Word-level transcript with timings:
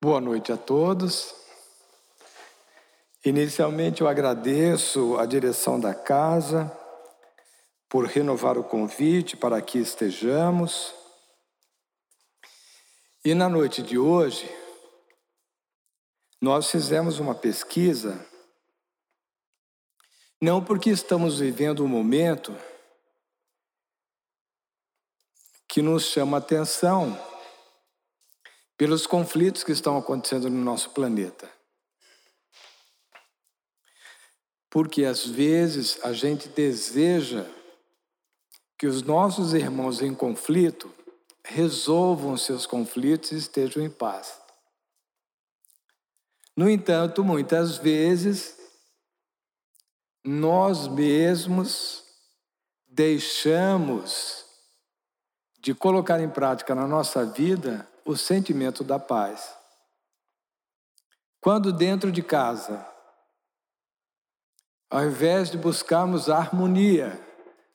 Boa 0.00 0.20
noite 0.20 0.52
a 0.52 0.56
todos. 0.56 1.34
Inicialmente, 3.24 4.00
eu 4.00 4.06
agradeço 4.06 5.18
a 5.18 5.26
direção 5.26 5.80
da 5.80 5.92
casa 5.92 6.70
por 7.88 8.06
renovar 8.06 8.56
o 8.56 8.62
convite 8.62 9.36
para 9.36 9.60
que 9.60 9.76
estejamos. 9.76 10.94
E 13.24 13.34
na 13.34 13.48
noite 13.48 13.82
de 13.82 13.98
hoje, 13.98 14.48
nós 16.40 16.70
fizemos 16.70 17.18
uma 17.18 17.34
pesquisa, 17.34 18.24
não 20.40 20.64
porque 20.64 20.90
estamos 20.90 21.40
vivendo 21.40 21.82
um 21.82 21.88
momento 21.88 22.56
que 25.66 25.82
nos 25.82 26.04
chama 26.04 26.36
atenção 26.36 27.18
pelos 28.78 29.08
conflitos 29.08 29.64
que 29.64 29.72
estão 29.72 29.98
acontecendo 29.98 30.48
no 30.48 30.64
nosso 30.64 30.90
planeta. 30.90 31.50
Porque 34.70 35.04
às 35.04 35.26
vezes 35.26 35.98
a 36.04 36.12
gente 36.12 36.48
deseja 36.48 37.44
que 38.78 38.86
os 38.86 39.02
nossos 39.02 39.52
irmãos 39.52 40.00
em 40.00 40.14
conflito 40.14 40.94
resolvam 41.44 42.36
seus 42.36 42.66
conflitos 42.66 43.32
e 43.32 43.36
estejam 43.36 43.82
em 43.82 43.90
paz. 43.90 44.40
No 46.56 46.70
entanto, 46.70 47.24
muitas 47.24 47.78
vezes, 47.78 48.56
nós 50.24 50.86
mesmos 50.86 52.04
deixamos 52.86 54.44
de 55.58 55.74
colocar 55.74 56.20
em 56.20 56.28
prática 56.28 56.74
na 56.74 56.86
nossa 56.86 57.24
vida 57.24 57.88
o 58.08 58.16
sentimento 58.16 58.82
da 58.82 58.98
paz. 58.98 59.54
Quando 61.42 61.70
dentro 61.70 62.10
de 62.10 62.22
casa, 62.22 62.88
ao 64.90 65.04
invés 65.04 65.50
de 65.50 65.58
buscarmos 65.58 66.30
a 66.30 66.38
harmonia 66.38 67.20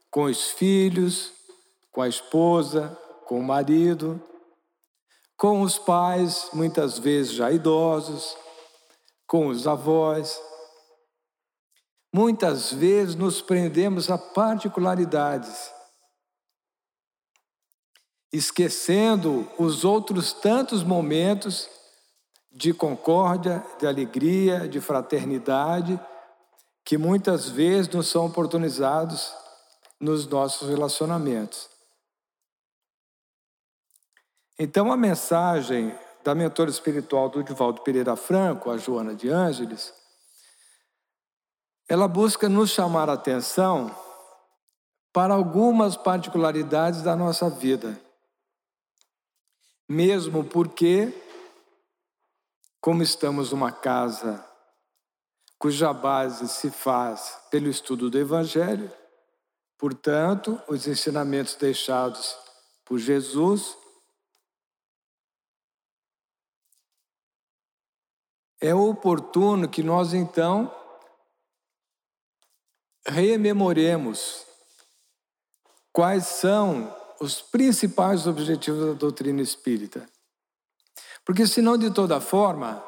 com 0.09 0.23
os 0.23 0.49
filhos, 0.49 1.31
com 1.91 2.01
a 2.01 2.07
esposa, 2.07 2.97
com 3.27 3.39
o 3.39 3.43
marido, 3.43 4.19
com 5.37 5.61
os 5.61 5.77
pais, 5.77 6.49
muitas 6.51 6.97
vezes 6.97 7.33
já 7.33 7.51
idosos, 7.51 8.35
com 9.27 9.49
os 9.49 9.67
avós, 9.67 10.41
muitas 12.11 12.73
vezes 12.73 13.13
nos 13.13 13.39
prendemos 13.39 14.09
a 14.09 14.17
particularidades 14.17 15.71
esquecendo 18.33 19.47
os 19.59 19.85
outros 19.85 20.33
tantos 20.33 20.83
momentos 20.83 21.69
de 22.51 22.73
concórdia, 22.73 23.63
de 23.79 23.85
alegria, 23.85 24.67
de 24.67 24.81
fraternidade, 24.81 25.99
que 26.83 26.97
muitas 26.97 27.47
vezes 27.47 27.93
nos 27.93 28.07
são 28.07 28.25
oportunizados 28.25 29.31
nos 29.99 30.25
nossos 30.25 30.67
relacionamentos. 30.67 31.69
Então, 34.57 34.91
a 34.91 34.97
mensagem 34.97 35.95
da 36.23 36.33
mentora 36.33 36.71
espiritual 36.71 37.29
do 37.29 37.43
Divaldo 37.43 37.81
Pereira 37.81 38.15
Franco, 38.15 38.71
a 38.71 38.77
Joana 38.77 39.13
de 39.13 39.29
Ângeles, 39.29 39.93
ela 41.87 42.07
busca 42.07 42.49
nos 42.49 42.71
chamar 42.71 43.09
a 43.09 43.13
atenção 43.13 43.95
para 45.11 45.33
algumas 45.33 45.95
particularidades 45.95 47.03
da 47.03 47.15
nossa 47.15 47.49
vida 47.49 47.99
mesmo 49.93 50.43
porque, 50.43 51.13
como 52.81 53.03
estamos 53.03 53.51
numa 53.51 53.71
casa 53.71 54.49
cuja 55.59 55.93
base 55.93 56.49
se 56.49 56.69
faz 56.69 57.39
pelo 57.49 57.69
estudo 57.69 58.09
do 58.09 58.17
Evangelho, 58.17 58.91
portanto, 59.77 60.61
os 60.67 60.87
ensinamentos 60.87 61.55
deixados 61.55 62.35
por 62.83 62.97
Jesus 62.97 63.77
é 68.59 68.73
oportuno 68.75 69.69
que 69.69 69.83
nós 69.83 70.13
então 70.13 70.73
rememoremos 73.05 74.45
quais 75.93 76.25
são 76.25 77.02
os 77.23 77.41
principais 77.41 78.27
objetivos 78.27 78.85
da 78.85 78.93
doutrina 78.93 79.41
espírita. 79.41 80.05
Porque, 81.23 81.47
senão, 81.47 81.77
de 81.77 81.89
toda 81.89 82.19
forma, 82.19 82.83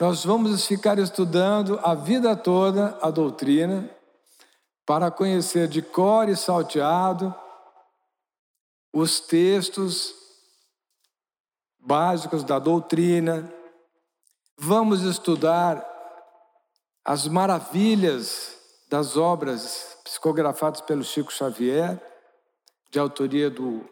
nós 0.00 0.24
vamos 0.24 0.66
ficar 0.66 0.98
estudando 0.98 1.78
a 1.84 1.94
vida 1.94 2.34
toda 2.34 2.98
a 3.00 3.08
doutrina 3.08 3.88
para 4.84 5.12
conhecer 5.12 5.68
de 5.68 5.80
cor 5.80 6.28
e 6.28 6.34
salteado 6.34 7.32
os 8.92 9.20
textos 9.20 10.12
básicos 11.78 12.42
da 12.42 12.58
doutrina, 12.58 13.52
vamos 14.58 15.02
estudar 15.02 15.86
as 17.04 17.28
maravilhas 17.28 18.58
das 18.88 19.16
obras 19.16 19.98
psicografadas 20.02 20.80
pelo 20.80 21.04
Chico 21.04 21.32
Xavier 21.32 22.15
de 22.96 23.00
autoria 23.00 23.50
do 23.50 23.86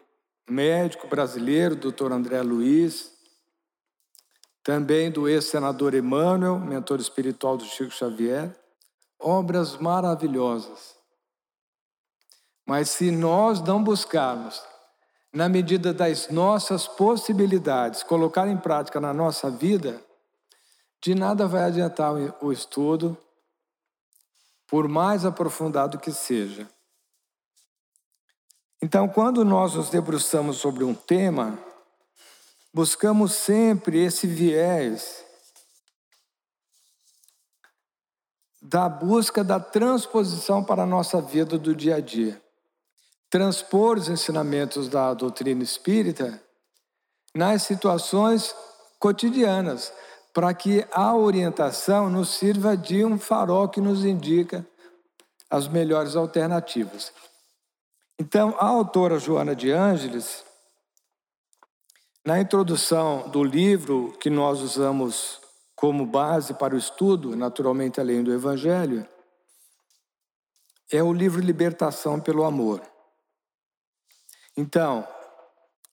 médico 0.49 1.07
brasileiro, 1.07 1.75
doutor 1.75 2.11
André 2.11 2.41
Luiz, 2.41 3.11
também 4.63 5.11
do 5.11 5.29
ex-senador 5.29 5.93
Emmanuel, 5.93 6.57
mentor 6.57 6.99
espiritual 6.99 7.55
do 7.55 7.65
Chico 7.65 7.91
Xavier, 7.91 8.59
obras 9.19 9.77
maravilhosas. 9.77 10.95
Mas 12.65 12.89
se 12.89 13.11
nós 13.11 13.61
não 13.61 13.83
buscarmos, 13.83 14.59
na 15.31 15.47
medida 15.47 15.93
das 15.93 16.29
nossas 16.29 16.87
possibilidades, 16.87 18.01
colocar 18.01 18.47
em 18.47 18.57
prática 18.57 18.99
na 18.99 19.13
nossa 19.13 19.51
vida, 19.51 20.03
de 20.99 21.13
nada 21.13 21.45
vai 21.45 21.65
adiantar 21.65 22.11
o 22.41 22.51
estudo, 22.51 23.15
por 24.65 24.87
mais 24.87 25.25
aprofundado 25.25 25.99
que 25.99 26.11
seja. 26.11 26.67
Então, 28.81 29.07
quando 29.07 29.43
nós 29.43 29.73
nos 29.73 29.89
debruçamos 29.89 30.57
sobre 30.57 30.83
um 30.83 30.93
tema, 30.93 31.57
buscamos 32.73 33.33
sempre 33.33 34.03
esse 34.03 34.27
viés 34.27 35.23
da 38.61 38.89
busca 38.89 39.43
da 39.43 39.59
transposição 39.59 40.63
para 40.63 40.83
a 40.83 40.87
nossa 40.87 41.21
vida 41.21 41.57
do 41.57 41.75
dia 41.75 41.95
a 41.97 41.99
dia. 41.99 42.41
Transpor 43.29 43.97
os 43.97 44.09
ensinamentos 44.09 44.87
da 44.89 45.13
doutrina 45.13 45.63
espírita 45.63 46.41
nas 47.33 47.63
situações 47.63 48.55
cotidianas, 48.99 49.93
para 50.33 50.53
que 50.53 50.85
a 50.91 51.15
orientação 51.15 52.09
nos 52.09 52.29
sirva 52.29 52.75
de 52.75 53.05
um 53.05 53.19
farol 53.19 53.69
que 53.69 53.79
nos 53.79 54.03
indica 54.03 54.67
as 55.49 55.67
melhores 55.67 56.15
alternativas. 56.15 57.11
Então, 58.17 58.55
a 58.57 58.65
autora 58.65 59.19
Joana 59.19 59.53
de 59.53 59.71
Ângeles, 59.71 60.45
na 62.25 62.39
introdução 62.39 63.29
do 63.29 63.43
livro 63.43 64.13
que 64.19 64.29
nós 64.29 64.61
usamos 64.61 65.41
como 65.75 66.05
base 66.05 66.53
para 66.53 66.73
o 66.73 66.77
estudo, 66.77 67.35
naturalmente 67.35 67.99
além 67.99 68.23
do 68.23 68.33
Evangelho, 68.33 69.05
é 70.89 71.03
o 71.03 71.11
livro 71.11 71.41
Libertação 71.41 72.19
pelo 72.19 72.45
Amor. 72.45 72.81
Então, 74.55 75.05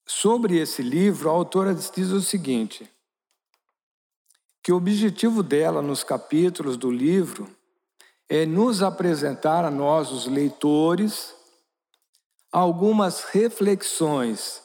sobre 0.07 0.59
esse 0.59 0.81
livro, 0.81 1.29
a 1.29 1.33
autora 1.33 1.75
diz 1.75 2.11
o 2.11 2.23
seguinte: 2.23 2.89
que 4.63 4.71
o 4.71 4.77
objetivo 4.77 5.43
dela 5.43 5.83
nos 5.83 6.05
capítulos 6.05 6.77
do 6.77 6.91
livro 6.91 7.51
é 8.29 8.47
nos 8.47 8.81
apresentar 8.81 9.65
a 9.65 9.71
nós, 9.71 10.13
os 10.13 10.27
leitores, 10.27 11.35
algumas 12.53 13.25
reflexões 13.25 14.61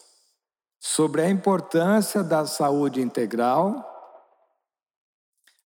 sobre 0.77 1.21
a 1.21 1.29
importância 1.29 2.21
da 2.21 2.45
saúde 2.45 3.01
integral. 3.01 3.93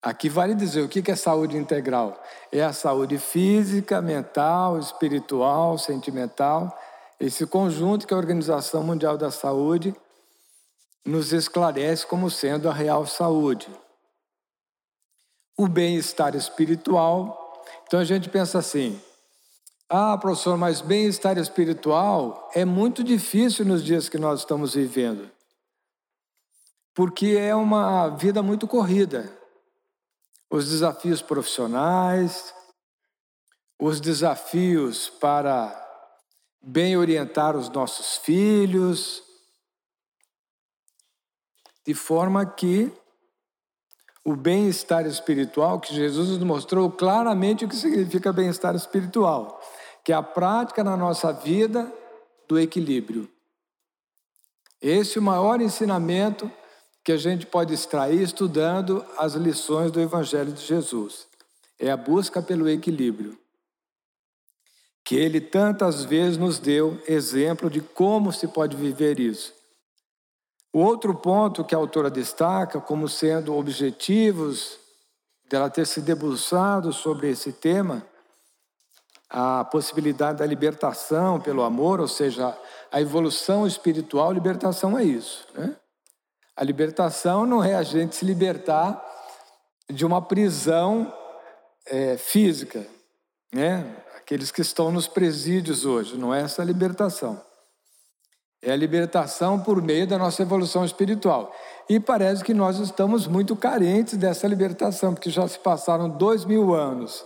Aqui 0.01 0.29
vale 0.29 0.53
dizer 0.53 0.81
o 0.81 0.89
que 0.89 1.11
é 1.11 1.15
saúde 1.15 1.57
integral: 1.57 2.21
é 2.51 2.61
a 2.61 2.71
saúde 2.71 3.17
física, 3.17 4.01
mental, 4.01 4.77
espiritual, 4.77 5.77
sentimental, 5.79 6.77
esse 7.19 7.47
conjunto 7.47 8.05
que 8.05 8.13
a 8.13 8.17
Organização 8.17 8.83
Mundial 8.83 9.17
da 9.17 9.31
Saúde 9.31 9.95
nos 11.03 11.33
esclarece 11.33 12.05
como 12.05 12.29
sendo 12.29 12.69
a 12.69 12.73
real 12.73 13.05
saúde. 13.07 13.67
O 15.57 15.67
bem-estar 15.67 16.35
espiritual, 16.35 17.63
então 17.85 17.99
a 17.99 18.03
gente 18.03 18.29
pensa 18.29 18.59
assim: 18.59 18.99
ah, 19.93 20.17
professor, 20.17 20.57
mas 20.57 20.79
bem-estar 20.79 21.37
espiritual 21.37 22.49
é 22.55 22.63
muito 22.63 23.03
difícil 23.03 23.65
nos 23.65 23.83
dias 23.83 24.07
que 24.07 24.17
nós 24.17 24.39
estamos 24.39 24.73
vivendo. 24.73 25.29
porque 26.93 27.37
é 27.37 27.53
uma 27.55 28.09
vida 28.09 28.41
muito 28.41 28.67
corrida. 28.67 29.31
Os 30.49 30.69
desafios 30.69 31.21
profissionais, 31.21 32.53
os 33.79 34.01
desafios 34.01 35.09
para 35.09 35.77
bem 36.61 36.97
orientar 36.97 37.55
os 37.55 37.69
nossos 37.69 38.17
filhos, 38.17 39.23
de 41.85 41.93
forma 41.93 42.45
que 42.45 42.91
o 44.23 44.35
bem-estar 44.35 45.05
espiritual, 45.07 45.79
que 45.79 45.95
Jesus 45.95 46.29
nos 46.29 46.39
mostrou 46.39 46.91
claramente 46.91 47.65
o 47.65 47.67
que 47.67 47.75
significa 47.75 48.31
bem-estar 48.31 48.75
espiritual, 48.75 49.60
que 50.03 50.11
é 50.11 50.15
a 50.15 50.23
prática 50.23 50.83
na 50.83 50.97
nossa 50.97 51.31
vida 51.31 51.91
do 52.47 52.59
equilíbrio. 52.59 53.29
Esse 54.81 55.17
é 55.17 55.21
o 55.21 55.23
maior 55.23 55.61
ensinamento 55.61 56.51
que 57.03 57.11
a 57.11 57.17
gente 57.17 57.45
pode 57.45 57.73
extrair 57.73 58.21
estudando 58.21 59.05
as 59.17 59.33
lições 59.33 59.91
do 59.91 59.99
Evangelho 59.99 60.51
de 60.51 60.65
Jesus. 60.65 61.27
É 61.79 61.91
a 61.91 61.97
busca 61.97 62.41
pelo 62.41 62.69
equilíbrio. 62.69 63.37
Que 65.03 65.15
ele 65.15 65.41
tantas 65.41 66.03
vezes 66.03 66.37
nos 66.37 66.59
deu 66.59 67.01
exemplo 67.07 67.69
de 67.69 67.81
como 67.81 68.31
se 68.31 68.47
pode 68.47 68.75
viver 68.75 69.19
isso. 69.19 69.53
O 70.73 70.79
outro 70.79 71.13
ponto 71.15 71.65
que 71.65 71.75
a 71.75 71.77
autora 71.77 72.09
destaca 72.09 72.79
como 72.79 73.09
sendo 73.09 73.55
objetivos 73.55 74.79
dela 75.49 75.69
ter 75.69 75.85
se 75.85 76.01
debruçado 76.01 76.93
sobre 76.93 77.29
esse 77.29 77.51
tema, 77.51 78.07
a 79.31 79.63
possibilidade 79.63 80.39
da 80.39 80.45
libertação 80.45 81.39
pelo 81.39 81.63
amor, 81.63 82.01
ou 82.01 82.07
seja, 82.07 82.57
a 82.91 82.99
evolução 82.99 83.65
espiritual, 83.65 84.33
libertação 84.33 84.99
é 84.99 85.03
isso. 85.05 85.47
Né? 85.53 85.73
A 86.55 86.63
libertação 86.65 87.45
não 87.45 87.63
é 87.63 87.75
a 87.75 87.83
gente 87.83 88.13
se 88.13 88.25
libertar 88.25 89.01
de 89.89 90.05
uma 90.05 90.21
prisão 90.21 91.11
é, 91.85 92.17
física, 92.17 92.85
né? 93.53 93.95
aqueles 94.17 94.51
que 94.51 94.61
estão 94.61 94.91
nos 94.91 95.07
presídios 95.07 95.85
hoje, 95.85 96.17
não 96.17 96.33
é 96.33 96.41
essa 96.41 96.61
a 96.61 96.65
libertação. 96.65 97.41
É 98.61 98.71
a 98.71 98.75
libertação 98.75 99.59
por 99.59 99.81
meio 99.81 100.05
da 100.05 100.17
nossa 100.17 100.41
evolução 100.41 100.83
espiritual. 100.83 101.55
E 101.89 101.99
parece 101.99 102.43
que 102.43 102.53
nós 102.53 102.77
estamos 102.79 103.25
muito 103.25 103.55
carentes 103.55 104.17
dessa 104.17 104.45
libertação, 104.45 105.13
porque 105.13 105.31
já 105.31 105.47
se 105.47 105.57
passaram 105.57 106.09
dois 106.09 106.45
mil 106.45 106.75
anos 106.75 107.25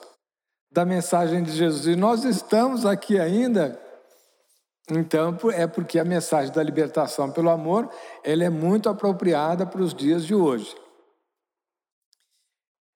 da 0.75 0.83
mensagem 0.83 1.41
de 1.41 1.53
Jesus 1.53 1.87
e 1.87 1.95
nós 1.95 2.25
estamos 2.25 2.85
aqui 2.85 3.17
ainda. 3.17 3.79
Então, 4.91 5.37
é 5.53 5.65
porque 5.65 5.97
a 5.97 6.03
mensagem 6.03 6.53
da 6.53 6.61
libertação 6.61 7.31
pelo 7.31 7.49
amor 7.49 7.89
ela 8.25 8.43
é 8.43 8.49
muito 8.49 8.89
apropriada 8.89 9.65
para 9.65 9.81
os 9.81 9.93
dias 9.93 10.25
de 10.25 10.35
hoje. 10.35 10.75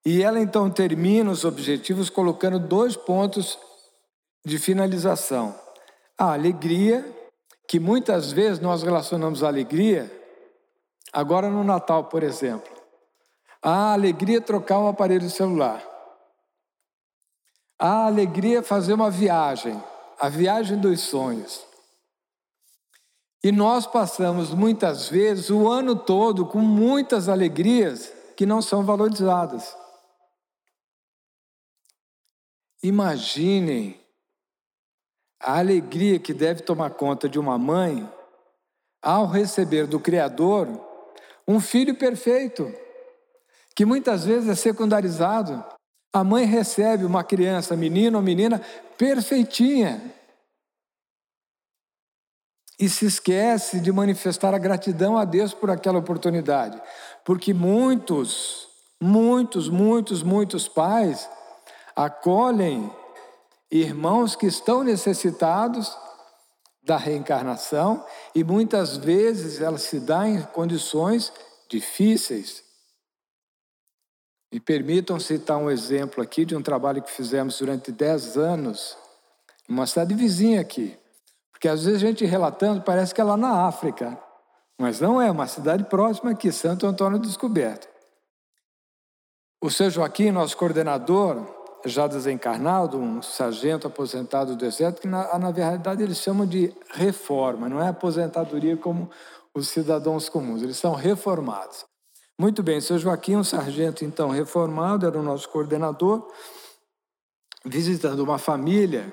E 0.06 0.22
ela 0.22 0.42
então 0.42 0.70
termina 0.70 1.32
os 1.32 1.46
objetivos 1.46 2.10
colocando 2.10 2.60
dois 2.60 2.98
pontos 2.98 3.58
de 4.46 4.60
finalização: 4.60 5.56
a 6.18 6.34
alegria 6.34 7.06
que 7.66 7.80
muitas 7.80 8.30
vezes 8.34 8.60
nós 8.60 8.84
relacionamos 8.84 9.42
a 9.42 9.48
alegria, 9.48 10.12
agora 11.14 11.50
no 11.50 11.64
Natal, 11.64 12.04
por 12.06 12.24
exemplo. 12.24 12.74
A 13.64 13.94
alegria 13.94 14.40
é 14.40 14.42
trocar 14.42 14.80
um 14.80 14.90
aparelho 14.90 15.30
celular. 15.30 15.89
A 17.80 18.08
alegria 18.08 18.60
é 18.60 18.62
fazer 18.62 18.94
uma 18.94 19.10
viagem, 19.10 19.82
a 20.20 20.28
viagem 20.28 20.78
dos 20.78 21.00
sonhos. 21.00 21.66
E 23.42 23.54
nós 23.54 23.88
passamos 23.88 24.54
muitas 24.54 25.08
vezes 25.08 25.50
o 25.50 25.70
ano 25.70 25.96
todo 25.96 26.46
com 26.46 26.60
muitas 26.60 27.30
alegrias 27.30 28.12
que 28.36 28.46
não 28.46 28.62
são 28.62 28.84
valorizadas. 28.84 29.76
Imaginem 32.84 34.00
a 35.42 35.60
alegria 35.60 36.20
que 36.20 36.34
deve 36.34 36.64
tomar 36.64 36.92
conta 36.92 37.30
de 37.30 37.40
uma 37.40 37.58
mãe 37.58 38.10
ao 39.02 39.26
receber 39.26 39.88
do 39.88 40.00
Criador 40.00 40.68
um 41.48 41.60
filho 41.60 41.98
perfeito, 41.98 42.72
que 43.74 43.86
muitas 43.86 44.26
vezes 44.26 44.50
é 44.50 44.56
secundarizado. 44.56 45.64
A 46.12 46.24
mãe 46.24 46.46
recebe 46.46 47.06
uma 47.06 47.24
criança, 47.24 47.76
menino 47.76 48.18
ou 48.18 48.24
menina, 48.24 48.62
perfeitinha. 48.98 50.14
E 52.80 52.88
se 52.88 53.06
esquece 53.06 53.80
de 53.80 53.92
manifestar 53.92 54.54
a 54.54 54.58
gratidão 54.58 55.18
a 55.18 55.26
Deus 55.26 55.54
por 55.54 55.70
aquela 55.70 56.00
oportunidade. 56.00 56.82
Porque 57.26 57.54
muitos, 57.54 58.68
muitos, 59.02 59.70
muitos, 59.70 60.24
muitos 60.24 60.68
pais 60.68 61.30
acolhem 61.96 62.90
irmãos 63.70 64.36
que 64.36 64.48
estão 64.48 64.84
necessitados 64.84 65.96
da 66.82 66.98
reencarnação 66.98 68.04
e 68.34 68.44
muitas 68.44 68.98
vezes 68.98 69.62
ela 69.62 69.78
se 69.78 70.00
dá 70.00 70.28
em 70.28 70.42
condições 70.42 71.32
difíceis. 71.70 72.64
Me 74.52 74.60
permitam 74.60 75.20
citar 75.20 75.58
um 75.58 75.70
exemplo 75.70 76.24
aqui 76.24 76.44
de 76.44 76.56
um 76.56 76.62
trabalho 76.62 77.04
que 77.04 77.12
fizemos 77.12 77.60
durante 77.60 77.92
10 77.92 78.38
anos, 78.38 78.98
numa 79.68 79.86
cidade 79.86 80.14
vizinha 80.16 80.60
aqui. 80.60 80.98
Porque 81.52 81.68
às 81.68 81.84
vezes 81.84 82.02
a 82.02 82.08
gente 82.08 82.26
relatando 82.26 82.82
parece 82.82 83.14
que 83.14 83.22
é 83.22 83.24
lá 83.24 83.38
na 83.38 83.68
África, 83.68 84.18
mas 84.80 85.00
não 85.00 85.22
é, 85.22 85.30
uma 85.30 85.46
cidade 85.46 85.84
próxima 85.84 86.32
aqui, 86.32 86.52
Santo 86.52 86.88
Antônio 86.88 87.20
Descoberto. 87.20 87.88
O 89.62 89.70
seu 89.70 89.90
Joaquim, 89.90 90.32
nosso 90.32 90.56
coordenador, 90.56 91.46
já 91.86 92.08
desencarnado, 92.08 92.98
um 92.98 93.22
sargento 93.22 93.88
aposentado 93.88 94.56
do 94.56 94.66
Exército, 94.66 95.02
que 95.02 95.08
na, 95.08 95.38
na 95.38 95.52
verdade 95.52 96.02
eles 96.02 96.18
chamam 96.18 96.48
de 96.48 96.74
reforma, 96.92 97.70
não 97.70 97.82
é 97.82 97.90
aposentadoria 97.90 98.78
como 98.78 99.10
os 99.54 99.68
cidadãos 99.68 100.30
comuns, 100.30 100.62
eles 100.62 100.78
são 100.78 100.94
reformados. 100.96 101.89
Muito 102.40 102.64
bem, 102.64 102.80
seu 102.80 102.98
Joaquim, 102.98 103.36
um 103.36 103.44
sargento 103.44 104.06
então 104.06 104.30
reformado, 104.30 105.06
era 105.06 105.20
o 105.20 105.22
nosso 105.22 105.50
coordenador, 105.50 106.26
visitando 107.66 108.22
uma 108.22 108.38
família. 108.38 109.12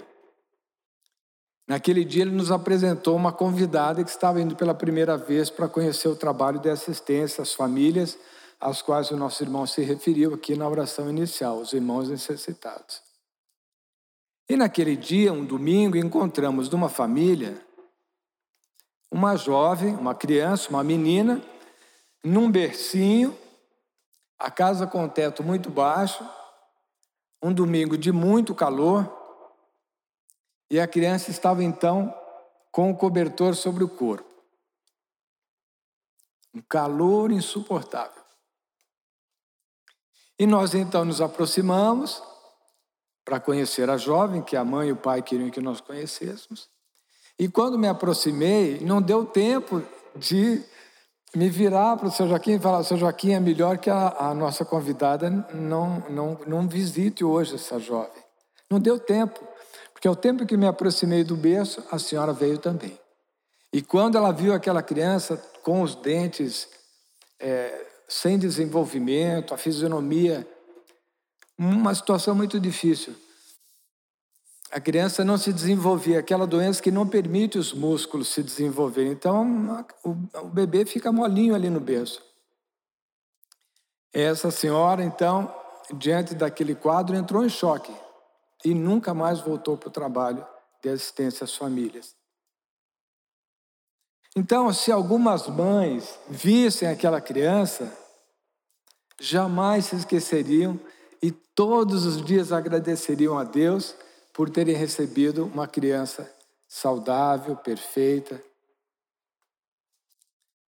Naquele 1.66 2.04
dia 2.04 2.22
ele 2.22 2.30
nos 2.30 2.52
apresentou 2.52 3.16
uma 3.16 3.32
convidada 3.32 4.04
que 4.04 4.10
estava 4.10 4.40
indo 4.40 4.54
pela 4.54 4.72
primeira 4.72 5.16
vez 5.16 5.50
para 5.50 5.68
conhecer 5.68 6.06
o 6.06 6.14
trabalho 6.14 6.60
de 6.60 6.70
assistência 6.70 7.42
às 7.42 7.52
famílias 7.52 8.16
aos 8.60 8.80
quais 8.80 9.10
o 9.10 9.16
nosso 9.16 9.42
irmão 9.42 9.66
se 9.66 9.82
referiu 9.82 10.32
aqui 10.32 10.54
na 10.54 10.68
oração 10.68 11.10
inicial, 11.10 11.58
os 11.58 11.72
irmãos 11.72 12.08
necessitados. 12.08 13.02
E 14.48 14.54
naquele 14.56 14.94
dia, 14.94 15.32
um 15.32 15.44
domingo, 15.44 15.96
encontramos 15.96 16.70
numa 16.70 16.88
família 16.88 17.60
uma 19.10 19.34
jovem, 19.34 19.96
uma 19.96 20.14
criança, 20.14 20.70
uma 20.70 20.84
menina, 20.84 21.42
num 22.26 22.50
bercinho, 22.50 23.38
a 24.38 24.50
casa 24.50 24.86
com 24.86 25.04
o 25.04 25.08
teto 25.08 25.42
muito 25.44 25.70
baixo, 25.70 26.28
um 27.40 27.52
domingo 27.52 27.96
de 27.96 28.10
muito 28.10 28.54
calor, 28.54 29.10
e 30.68 30.80
a 30.80 30.88
criança 30.88 31.30
estava 31.30 31.62
então 31.62 32.12
com 32.72 32.90
o 32.90 32.96
cobertor 32.96 33.54
sobre 33.54 33.84
o 33.84 33.88
corpo. 33.88 34.28
Um 36.52 36.60
calor 36.60 37.30
insuportável. 37.30 38.22
E 40.38 40.46
nós 40.46 40.74
então 40.74 41.04
nos 41.04 41.20
aproximamos 41.20 42.20
para 43.24 43.38
conhecer 43.38 43.88
a 43.88 43.96
jovem, 43.96 44.42
que 44.42 44.56
a 44.56 44.64
mãe 44.64 44.88
e 44.88 44.92
o 44.92 44.96
pai 44.96 45.22
queriam 45.22 45.50
que 45.50 45.60
nós 45.60 45.80
conhecêssemos. 45.80 46.68
E 47.38 47.48
quando 47.48 47.78
me 47.78 47.88
aproximei, 47.88 48.80
não 48.80 49.00
deu 49.00 49.24
tempo 49.24 49.80
de 50.16 50.64
me 51.34 51.48
virar 51.48 51.96
para 51.96 52.08
o 52.08 52.10
seu 52.10 52.28
Joaquim 52.28 52.52
e 52.52 52.58
falar: 52.58 52.82
seu 52.82 52.96
Joaquim, 52.96 53.32
é 53.32 53.40
melhor 53.40 53.78
que 53.78 53.90
a, 53.90 54.16
a 54.18 54.34
nossa 54.34 54.64
convidada 54.64 55.30
não, 55.52 56.00
não, 56.08 56.40
não 56.46 56.68
visite 56.68 57.24
hoje 57.24 57.54
essa 57.54 57.78
jovem. 57.78 58.22
Não 58.70 58.80
deu 58.80 58.98
tempo, 58.98 59.40
porque 59.92 60.08
ao 60.08 60.16
tempo 60.16 60.46
que 60.46 60.56
me 60.56 60.66
aproximei 60.66 61.24
do 61.24 61.36
berço, 61.36 61.84
a 61.90 61.98
senhora 61.98 62.32
veio 62.32 62.58
também. 62.58 62.98
E 63.72 63.82
quando 63.82 64.16
ela 64.16 64.32
viu 64.32 64.54
aquela 64.54 64.82
criança 64.82 65.36
com 65.62 65.82
os 65.82 65.94
dentes 65.94 66.68
é, 67.38 67.86
sem 68.08 68.38
desenvolvimento, 68.38 69.52
a 69.52 69.58
fisionomia, 69.58 70.46
uma 71.58 71.94
situação 71.94 72.34
muito 72.34 72.58
difícil. 72.60 73.14
A 74.70 74.80
criança 74.80 75.24
não 75.24 75.38
se 75.38 75.52
desenvolvia, 75.52 76.18
aquela 76.18 76.46
doença 76.46 76.82
que 76.82 76.90
não 76.90 77.06
permite 77.06 77.56
os 77.56 77.72
músculos 77.72 78.28
se 78.28 78.42
desenvolverem. 78.42 79.12
Então, 79.12 79.86
o, 80.04 80.48
bebê 80.48 80.84
fica 80.84 81.12
molinho 81.12 81.54
ali 81.54 81.70
no 81.70 81.80
berço. 81.80 82.20
Essa 84.12 84.50
senhora, 84.50 85.04
então, 85.04 85.54
diante 85.94 86.34
daquele 86.34 86.74
quadro, 86.74 87.14
entrou 87.14 87.44
em 87.44 87.48
choque 87.48 87.94
e 88.64 88.74
nunca 88.74 89.14
mais 89.14 89.40
voltou 89.40 89.76
para 89.76 89.88
o 89.88 89.92
trabalho 89.92 90.44
de 90.82 90.88
assistência 90.88 91.44
às 91.44 91.54
famílias. 91.54 92.16
Então, 94.34 94.72
se 94.72 94.90
algumas 94.90 95.46
mães 95.46 96.18
vissem 96.28 96.88
aquela 96.88 97.20
criança, 97.20 97.90
jamais 99.20 99.86
se 99.86 99.96
esqueceriam 99.96 100.78
e 101.22 101.30
todos 101.30 102.04
os 102.04 102.22
dias 102.22 102.52
agradeceriam 102.52 103.38
a 103.38 103.44
Deus 103.44 103.94
por 104.36 104.50
terem 104.50 104.76
recebido 104.76 105.46
uma 105.46 105.66
criança 105.66 106.30
saudável, 106.68 107.56
perfeita. 107.56 108.38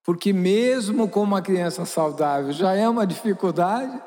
Porque, 0.02 0.32
mesmo 0.32 1.06
com 1.06 1.22
uma 1.22 1.42
criança 1.42 1.84
saudável, 1.84 2.50
já 2.50 2.72
é 2.72 2.88
uma 2.88 3.06
dificuldade, 3.06 4.02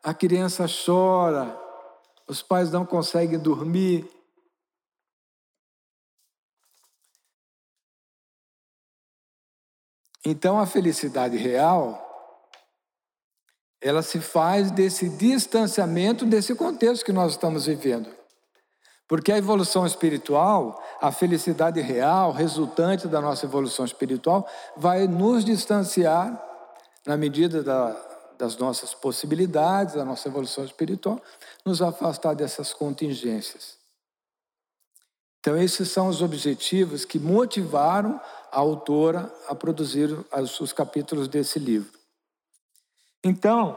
a 0.00 0.14
criança 0.14 0.66
chora, 0.68 1.60
os 2.28 2.40
pais 2.40 2.70
não 2.70 2.86
conseguem 2.86 3.36
dormir. 3.36 4.08
Então, 10.24 10.56
a 10.60 10.66
felicidade 10.66 11.36
real 11.36 12.06
ela 13.80 14.02
se 14.02 14.20
faz 14.20 14.70
desse 14.70 15.08
distanciamento 15.08 16.24
desse 16.24 16.54
contexto 16.54 17.04
que 17.04 17.12
nós 17.12 17.32
estamos 17.32 17.66
vivendo. 17.66 18.19
Porque 19.10 19.32
a 19.32 19.38
evolução 19.38 19.84
espiritual, 19.84 20.80
a 21.00 21.10
felicidade 21.10 21.80
real, 21.80 22.30
resultante 22.30 23.08
da 23.08 23.20
nossa 23.20 23.44
evolução 23.44 23.84
espiritual, 23.84 24.48
vai 24.76 25.08
nos 25.08 25.44
distanciar, 25.44 26.40
na 27.04 27.16
medida 27.16 27.60
da, 27.60 27.90
das 28.38 28.56
nossas 28.56 28.94
possibilidades, 28.94 29.96
da 29.96 30.04
nossa 30.04 30.28
evolução 30.28 30.64
espiritual, 30.64 31.20
nos 31.64 31.82
afastar 31.82 32.34
dessas 32.34 32.72
contingências. 32.72 33.78
Então, 35.40 35.56
esses 35.56 35.90
são 35.90 36.06
os 36.06 36.22
objetivos 36.22 37.04
que 37.04 37.18
motivaram 37.18 38.20
a 38.52 38.60
autora 38.60 39.28
a 39.48 39.56
produzir 39.56 40.16
os 40.60 40.72
capítulos 40.72 41.26
desse 41.26 41.58
livro. 41.58 41.98
Então, 43.24 43.76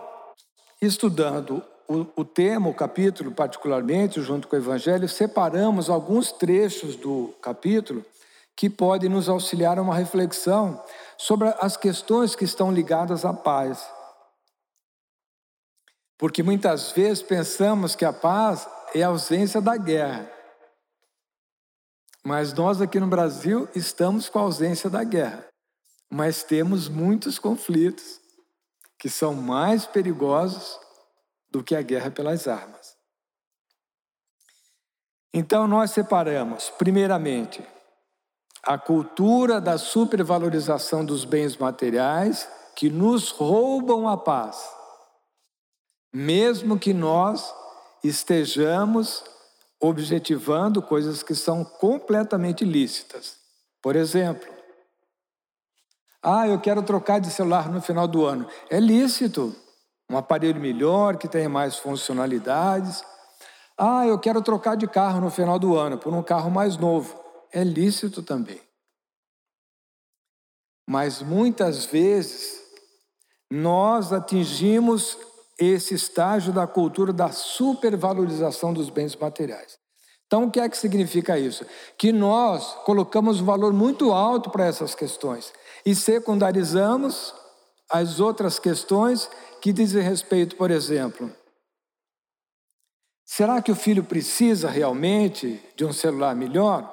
estudando 0.79 1.65
o, 1.87 2.05
o 2.15 2.25
tema, 2.25 2.69
o 2.69 2.73
capítulo, 2.73 3.31
particularmente, 3.31 4.21
junto 4.21 4.47
com 4.47 4.55
o 4.55 4.59
Evangelho, 4.59 5.07
separamos 5.07 5.89
alguns 5.89 6.31
trechos 6.31 6.95
do 6.95 7.33
capítulo 7.41 8.05
que 8.55 8.69
podem 8.69 9.09
nos 9.09 9.27
auxiliar 9.27 9.77
a 9.77 9.81
uma 9.81 9.95
reflexão 9.95 10.81
sobre 11.17 11.53
as 11.59 11.75
questões 11.75 12.35
que 12.35 12.45
estão 12.45 12.71
ligadas 12.71 13.25
à 13.25 13.33
paz. 13.33 13.85
Porque 16.17 16.43
muitas 16.43 16.91
vezes 16.91 17.21
pensamos 17.21 17.95
que 17.95 18.05
a 18.05 18.13
paz 18.13 18.67
é 18.93 19.03
a 19.03 19.07
ausência 19.07 19.59
da 19.59 19.75
guerra. 19.75 20.29
Mas 22.23 22.53
nós 22.53 22.81
aqui 22.81 22.99
no 22.99 23.07
Brasil 23.07 23.67
estamos 23.75 24.29
com 24.29 24.39
a 24.39 24.43
ausência 24.43 24.89
da 24.89 25.03
guerra. 25.03 25.45
Mas 26.09 26.43
temos 26.43 26.87
muitos 26.87 27.37
conflitos 27.37 28.21
que 28.97 29.09
são 29.09 29.33
mais 29.33 29.85
perigosos 29.85 30.79
do 31.53 31.63
que 31.63 31.75
a 31.75 31.83
guerra 31.83 32.09
pelas 32.09 32.47
armas. 32.47 32.97
Então, 35.31 35.67
nós 35.67 35.91
separamos, 35.91 36.71
primeiramente, 36.71 37.63
a 38.63 38.75
cultura 38.75 39.61
da 39.61 39.77
supervalorização 39.77 41.05
dos 41.05 41.25
bens 41.25 41.55
materiais 41.55 42.49
que 42.75 42.89
nos 42.89 43.29
roubam 43.29 44.09
a 44.09 44.17
paz, 44.17 44.67
mesmo 46.11 46.79
que 46.79 46.91
nós 46.91 47.53
estejamos 48.03 49.23
objetivando 49.79 50.81
coisas 50.81 51.21
que 51.21 51.35
são 51.35 51.63
completamente 51.63 52.65
lícitas. 52.65 53.37
Por 53.79 53.95
exemplo, 53.95 54.51
ah, 56.21 56.47
eu 56.47 56.59
quero 56.59 56.81
trocar 56.81 57.19
de 57.19 57.29
celular 57.29 57.69
no 57.69 57.81
final 57.81 58.07
do 58.07 58.25
ano. 58.25 58.47
É 58.69 58.79
lícito. 58.79 59.62
Um 60.13 60.17
aparelho 60.17 60.61
melhor, 60.61 61.17
que 61.17 61.27
tenha 61.27 61.49
mais 61.49 61.75
funcionalidades. 61.77 63.03
Ah, 63.75 64.05
eu 64.05 64.19
quero 64.19 64.43
trocar 64.43 64.77
de 64.77 64.87
carro 64.87 65.19
no 65.19 65.31
final 65.31 65.57
do 65.57 65.75
ano 65.75 65.97
por 65.97 66.13
um 66.13 66.21
carro 66.21 66.51
mais 66.51 66.77
novo. 66.77 67.19
É 67.51 67.63
lícito 67.63 68.21
também. 68.21 68.61
Mas 70.87 71.23
muitas 71.23 71.85
vezes 71.85 72.61
nós 73.49 74.13
atingimos 74.13 75.17
esse 75.57 75.95
estágio 75.95 76.53
da 76.53 76.67
cultura 76.67 77.11
da 77.11 77.31
supervalorização 77.31 78.71
dos 78.71 78.91
bens 78.91 79.15
materiais. 79.15 79.79
Então, 80.27 80.43
o 80.43 80.51
que 80.51 80.59
é 80.59 80.69
que 80.69 80.77
significa 80.77 81.39
isso? 81.39 81.65
Que 81.97 82.11
nós 82.11 82.75
colocamos 82.85 83.41
um 83.41 83.45
valor 83.45 83.73
muito 83.73 84.11
alto 84.11 84.51
para 84.51 84.65
essas 84.65 84.93
questões 84.93 85.51
e 85.83 85.95
secundarizamos 85.95 87.33
as 87.93 88.19
outras 88.19 88.57
questões 88.57 89.29
que 89.61 89.71
dizem 89.71 90.01
respeito, 90.01 90.55
por 90.55 90.71
exemplo, 90.71 91.31
será 93.23 93.61
que 93.61 93.71
o 93.71 93.75
filho 93.75 94.03
precisa 94.03 94.67
realmente 94.67 95.63
de 95.75 95.85
um 95.85 95.93
celular 95.93 96.35
melhor? 96.35 96.91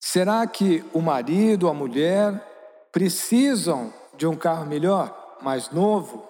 Será 0.00 0.46
que 0.46 0.82
o 0.94 1.02
marido, 1.02 1.68
a 1.68 1.74
mulher 1.74 2.88
precisam 2.90 3.92
de 4.16 4.26
um 4.26 4.34
carro 4.34 4.64
melhor, 4.64 5.36
mais 5.42 5.68
novo? 5.70 6.26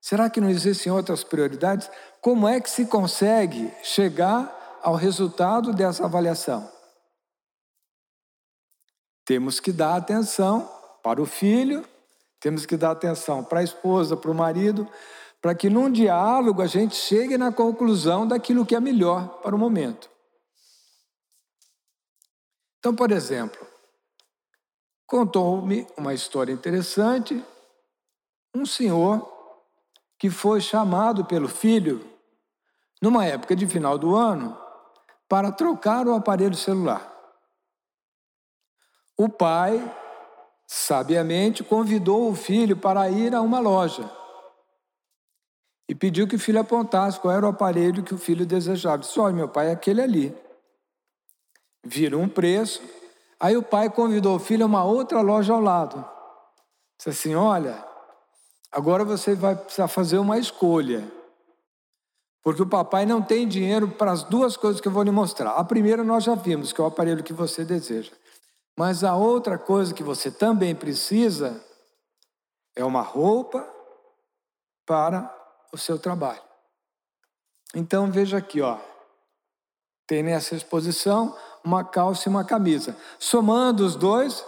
Será 0.00 0.30
que 0.30 0.40
não 0.40 0.48
existem 0.48 0.90
outras 0.90 1.22
prioridades? 1.22 1.90
Como 2.22 2.48
é 2.48 2.58
que 2.58 2.70
se 2.70 2.86
consegue 2.86 3.70
chegar 3.82 4.80
ao 4.82 4.94
resultado 4.94 5.74
dessa 5.74 6.06
avaliação? 6.06 6.72
Temos 9.26 9.60
que 9.60 9.72
dar 9.72 9.96
atenção 9.96 10.75
para 11.06 11.22
o 11.22 11.24
filho, 11.24 11.86
temos 12.40 12.66
que 12.66 12.76
dar 12.76 12.90
atenção 12.90 13.44
para 13.44 13.60
a 13.60 13.62
esposa, 13.62 14.16
para 14.16 14.28
o 14.28 14.34
marido, 14.34 14.90
para 15.40 15.54
que 15.54 15.70
num 15.70 15.88
diálogo 15.88 16.60
a 16.60 16.66
gente 16.66 16.96
chegue 16.96 17.38
na 17.38 17.52
conclusão 17.52 18.26
daquilo 18.26 18.66
que 18.66 18.74
é 18.74 18.80
melhor 18.80 19.40
para 19.40 19.54
o 19.54 19.58
momento. 19.58 20.10
Então, 22.80 22.92
por 22.92 23.12
exemplo, 23.12 23.64
contou-me 25.06 25.86
uma 25.96 26.12
história 26.12 26.52
interessante, 26.52 27.40
um 28.52 28.66
senhor 28.66 29.32
que 30.18 30.28
foi 30.28 30.60
chamado 30.60 31.24
pelo 31.24 31.48
filho, 31.48 32.04
numa 33.00 33.24
época 33.24 33.54
de 33.54 33.64
final 33.68 33.96
do 33.96 34.16
ano, 34.16 34.58
para 35.28 35.52
trocar 35.52 36.08
o 36.08 36.16
aparelho 36.16 36.56
celular. 36.56 37.08
O 39.16 39.28
pai, 39.28 39.80
sabiamente, 40.66 41.62
convidou 41.62 42.30
o 42.30 42.34
filho 42.34 42.76
para 42.76 43.08
ir 43.08 43.34
a 43.34 43.40
uma 43.40 43.60
loja 43.60 44.10
e 45.88 45.94
pediu 45.94 46.26
que 46.26 46.36
o 46.36 46.38
filho 46.38 46.60
apontasse 46.60 47.20
qual 47.20 47.32
era 47.32 47.46
o 47.46 47.50
aparelho 47.50 48.02
que 48.02 48.14
o 48.14 48.18
filho 48.18 48.44
desejava. 48.44 48.98
Disse: 48.98 49.18
Olha, 49.20 49.34
meu 49.34 49.48
pai, 49.48 49.68
é 49.68 49.72
aquele 49.72 50.02
ali. 50.02 50.36
Viram 51.84 52.22
um 52.22 52.28
preço. 52.28 52.82
Aí 53.38 53.56
o 53.56 53.62
pai 53.62 53.88
convidou 53.90 54.36
o 54.36 54.40
filho 54.40 54.64
a 54.64 54.66
uma 54.66 54.84
outra 54.84 55.20
loja 55.20 55.52
ao 55.52 55.60
lado. 55.60 56.04
Disse 56.98 57.10
assim: 57.10 57.34
Olha, 57.34 57.84
agora 58.72 59.04
você 59.04 59.34
vai 59.34 59.54
precisar 59.54 59.88
fazer 59.88 60.18
uma 60.18 60.38
escolha. 60.38 61.06
Porque 62.42 62.62
o 62.62 62.66
papai 62.66 63.04
não 63.04 63.20
tem 63.20 63.46
dinheiro 63.46 63.88
para 63.88 64.12
as 64.12 64.22
duas 64.22 64.56
coisas 64.56 64.80
que 64.80 64.86
eu 64.86 64.92
vou 64.92 65.02
lhe 65.02 65.10
mostrar. 65.10 65.50
A 65.50 65.64
primeira 65.64 66.04
nós 66.04 66.24
já 66.24 66.34
vimos, 66.34 66.72
que 66.72 66.80
é 66.80 66.84
o 66.84 66.86
aparelho 66.86 67.22
que 67.22 67.32
você 67.32 67.64
deseja. 67.64 68.12
Mas 68.76 69.02
a 69.02 69.16
outra 69.16 69.58
coisa 69.58 69.94
que 69.94 70.02
você 70.02 70.30
também 70.30 70.74
precisa 70.74 71.64
é 72.74 72.84
uma 72.84 73.00
roupa 73.00 73.66
para 74.84 75.34
o 75.72 75.78
seu 75.78 75.98
trabalho. 75.98 76.42
Então 77.74 78.10
veja 78.10 78.36
aqui, 78.36 78.60
ó. 78.60 78.78
Tem 80.06 80.22
nessa 80.22 80.54
exposição 80.54 81.36
uma 81.64 81.82
calça 81.82 82.28
e 82.28 82.30
uma 82.30 82.44
camisa. 82.44 82.96
Somando 83.18 83.84
os 83.84 83.96
dois, 83.96 84.44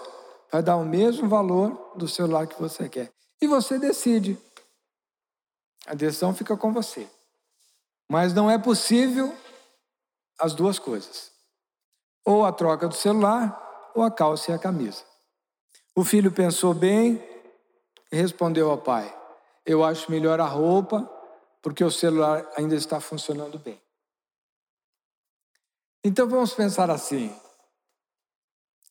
vai 0.52 0.62
dar 0.62 0.76
o 0.76 0.84
mesmo 0.84 1.28
valor 1.28 1.92
do 1.96 2.06
celular 2.06 2.46
que 2.46 2.60
você 2.60 2.88
quer. 2.88 3.10
E 3.40 3.46
você 3.46 3.78
decide. 3.78 4.38
A 5.86 5.94
decisão 5.94 6.34
fica 6.34 6.56
com 6.56 6.72
você. 6.72 7.08
Mas 8.10 8.32
não 8.32 8.50
é 8.50 8.58
possível 8.58 9.34
as 10.38 10.54
duas 10.54 10.78
coisas. 10.78 11.32
Ou 12.24 12.44
a 12.44 12.52
troca 12.52 12.86
do 12.86 12.94
celular, 12.94 13.67
ou 13.98 14.04
a 14.04 14.10
calça 14.10 14.50
e 14.50 14.54
a 14.54 14.58
camisa. 14.58 15.04
O 15.94 16.04
filho 16.04 16.30
pensou 16.30 16.72
bem 16.72 17.22
e 18.10 18.16
respondeu 18.16 18.70
ao 18.70 18.78
pai: 18.78 19.14
Eu 19.66 19.84
acho 19.84 20.10
melhor 20.10 20.40
a 20.40 20.46
roupa, 20.46 21.08
porque 21.60 21.82
o 21.82 21.90
celular 21.90 22.48
ainda 22.56 22.74
está 22.74 23.00
funcionando 23.00 23.58
bem. 23.58 23.80
Então 26.04 26.28
vamos 26.28 26.54
pensar 26.54 26.90
assim: 26.90 27.34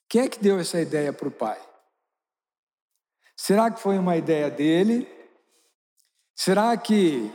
quem 0.10 0.22
é 0.22 0.30
que 0.30 0.40
deu 0.40 0.60
essa 0.60 0.80
ideia 0.80 1.14
para 1.14 1.28
o 1.28 1.32
pai? 1.32 1.60
Será 3.36 3.72
que 3.72 3.80
foi 3.80 3.98
uma 3.98 4.18
ideia 4.18 4.50
dele? 4.50 5.08
Será 6.36 6.76
que 6.76 7.32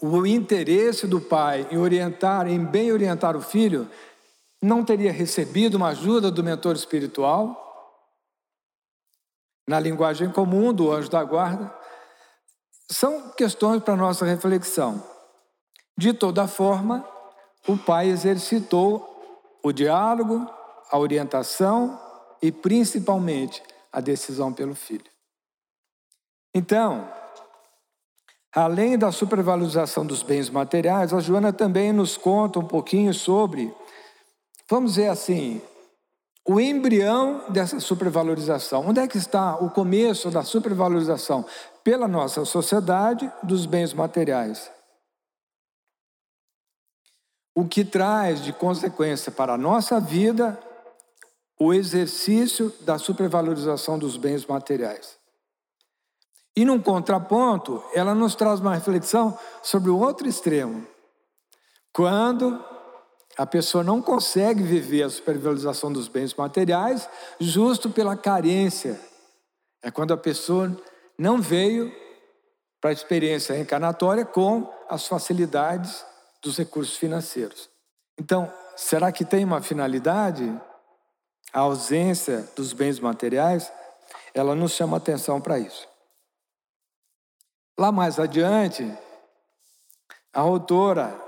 o 0.00 0.26
interesse 0.26 1.06
do 1.06 1.20
pai 1.20 1.66
em 1.70 1.78
orientar, 1.78 2.46
em 2.46 2.62
bem 2.64 2.92
orientar 2.92 3.36
o 3.36 3.40
filho, 3.40 3.88
não 4.64 4.82
teria 4.82 5.12
recebido 5.12 5.74
uma 5.74 5.88
ajuda 5.88 6.30
do 6.30 6.42
mentor 6.42 6.74
espiritual, 6.74 7.60
na 9.68 9.78
linguagem 9.78 10.30
comum 10.30 10.72
do 10.72 10.90
anjo 10.90 11.10
da 11.10 11.22
guarda, 11.22 11.72
são 12.90 13.30
questões 13.32 13.82
para 13.82 13.94
nossa 13.94 14.24
reflexão. 14.24 15.02
De 15.96 16.12
toda 16.12 16.48
forma, 16.48 17.06
o 17.68 17.76
pai 17.76 18.08
exercitou 18.08 19.10
o 19.62 19.70
diálogo, 19.70 20.50
a 20.90 20.98
orientação 20.98 22.00
e 22.42 22.50
principalmente 22.50 23.62
a 23.92 24.00
decisão 24.00 24.52
pelo 24.52 24.74
filho. 24.74 25.10
Então, 26.54 27.08
além 28.54 28.96
da 28.98 29.12
supervalorização 29.12 30.06
dos 30.06 30.22
bens 30.22 30.48
materiais, 30.48 31.12
a 31.12 31.20
Joana 31.20 31.52
também 31.52 31.92
nos 31.92 32.16
conta 32.16 32.58
um 32.58 32.66
pouquinho 32.66 33.12
sobre, 33.12 33.74
vamos 34.68 34.94
dizer 34.94 35.08
assim, 35.08 35.60
o 36.46 36.60
embrião 36.60 37.50
dessa 37.50 37.80
supervalorização. 37.80 38.86
Onde 38.86 39.00
é 39.00 39.08
que 39.08 39.16
está 39.16 39.56
o 39.56 39.70
começo 39.70 40.30
da 40.30 40.42
supervalorização? 40.42 41.44
Pela 41.82 42.06
nossa 42.06 42.44
sociedade 42.44 43.30
dos 43.42 43.66
bens 43.66 43.94
materiais. 43.94 44.70
O 47.54 47.66
que 47.66 47.84
traz 47.84 48.42
de 48.42 48.52
consequência 48.52 49.32
para 49.32 49.54
a 49.54 49.58
nossa 49.58 50.00
vida 50.00 50.58
o 51.58 51.72
exercício 51.72 52.72
da 52.80 52.98
supervalorização 52.98 53.98
dos 53.98 54.16
bens 54.16 54.44
materiais. 54.44 55.16
E 56.56 56.64
num 56.64 56.80
contraponto, 56.80 57.82
ela 57.94 58.14
nos 58.14 58.34
traz 58.34 58.60
uma 58.60 58.74
reflexão 58.74 59.38
sobre 59.62 59.90
o 59.90 59.98
outro 59.98 60.28
extremo. 60.28 60.86
Quando 61.92 62.62
a 63.36 63.44
pessoa 63.44 63.82
não 63.82 64.00
consegue 64.00 64.62
viver 64.62 65.02
a 65.02 65.10
supervalorização 65.10 65.92
dos 65.92 66.06
bens 66.06 66.32
materiais 66.34 67.08
justo 67.40 67.90
pela 67.90 68.16
carência. 68.16 69.00
É 69.82 69.90
quando 69.90 70.14
a 70.14 70.16
pessoa 70.16 70.74
não 71.18 71.40
veio 71.40 71.92
para 72.80 72.90
a 72.90 72.92
experiência 72.92 73.54
reencarnatória 73.54 74.24
com 74.24 74.72
as 74.88 75.06
facilidades 75.06 76.04
dos 76.42 76.56
recursos 76.56 76.96
financeiros. 76.96 77.68
Então, 78.18 78.52
será 78.76 79.10
que 79.10 79.24
tem 79.24 79.44
uma 79.44 79.60
finalidade? 79.62 80.44
A 81.52 81.60
ausência 81.60 82.48
dos 82.54 82.72
bens 82.72 82.98
materiais, 83.00 83.72
ela 84.32 84.54
nos 84.54 84.72
chama 84.72 84.96
atenção 84.96 85.40
para 85.40 85.58
isso. 85.58 85.88
Lá 87.78 87.90
mais 87.90 88.18
adiante, 88.18 88.82
a 90.32 90.40
autora 90.40 91.23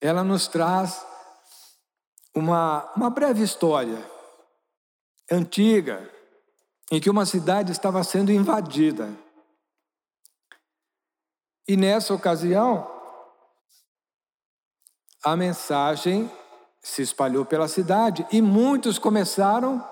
ela 0.00 0.24
nos 0.24 0.48
traz 0.48 1.04
uma, 2.34 2.90
uma 2.96 3.10
breve 3.10 3.42
história 3.42 3.98
antiga 5.30 6.08
em 6.90 7.00
que 7.00 7.10
uma 7.10 7.26
cidade 7.26 7.70
estava 7.70 8.02
sendo 8.02 8.32
invadida. 8.32 9.10
E 11.68 11.76
nessa 11.76 12.12
ocasião, 12.12 12.90
a 15.22 15.36
mensagem 15.36 16.30
se 16.82 17.02
espalhou 17.02 17.44
pela 17.44 17.68
cidade 17.68 18.26
e 18.32 18.40
muitos 18.40 18.98
começaram 18.98 19.86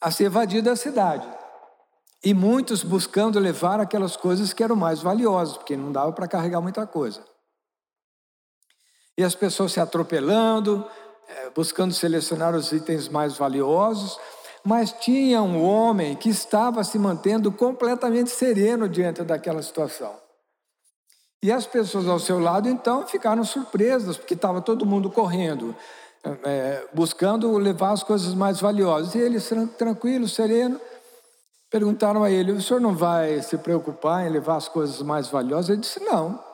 a 0.00 0.10
se 0.10 0.24
evadir 0.24 0.62
da 0.62 0.76
cidade. 0.76 1.28
E 2.24 2.32
muitos 2.32 2.82
buscando 2.82 3.38
levar 3.38 3.78
aquelas 3.80 4.16
coisas 4.16 4.52
que 4.52 4.62
eram 4.62 4.76
mais 4.76 5.02
valiosas, 5.02 5.56
porque 5.56 5.76
não 5.76 5.92
dava 5.92 6.12
para 6.12 6.28
carregar 6.28 6.60
muita 6.60 6.86
coisa. 6.86 7.22
E 9.16 9.24
as 9.24 9.34
pessoas 9.34 9.72
se 9.72 9.80
atropelando, 9.80 10.84
eh, 11.28 11.50
buscando 11.54 11.94
selecionar 11.94 12.54
os 12.54 12.70
itens 12.72 13.08
mais 13.08 13.36
valiosos, 13.36 14.18
mas 14.62 14.92
tinha 14.92 15.40
um 15.40 15.62
homem 15.62 16.16
que 16.16 16.28
estava 16.28 16.82
se 16.82 16.98
mantendo 16.98 17.52
completamente 17.52 18.30
sereno 18.30 18.88
diante 18.88 19.22
daquela 19.22 19.62
situação. 19.62 20.14
E 21.42 21.52
as 21.52 21.66
pessoas 21.66 22.08
ao 22.08 22.18
seu 22.18 22.40
lado 22.40 22.68
então 22.68 23.06
ficaram 23.06 23.44
surpresas, 23.44 24.16
porque 24.16 24.34
estava 24.34 24.60
todo 24.60 24.84
mundo 24.84 25.08
correndo, 25.08 25.74
é, 26.44 26.84
buscando 26.92 27.56
levar 27.56 27.92
as 27.92 28.02
coisas 28.02 28.34
mais 28.34 28.60
valiosas. 28.60 29.14
E 29.14 29.18
ele, 29.18 29.38
tranquilo, 29.78 30.28
sereno, 30.28 30.80
perguntaram 31.70 32.24
a 32.24 32.30
ele: 32.30 32.52
O 32.52 32.60
senhor 32.60 32.80
não 32.80 32.96
vai 32.96 33.40
se 33.42 33.56
preocupar 33.58 34.26
em 34.26 34.30
levar 34.30 34.56
as 34.56 34.68
coisas 34.68 35.00
mais 35.02 35.28
valiosas? 35.28 35.70
Ele 35.70 35.80
disse: 35.80 36.00
Não. 36.00 36.45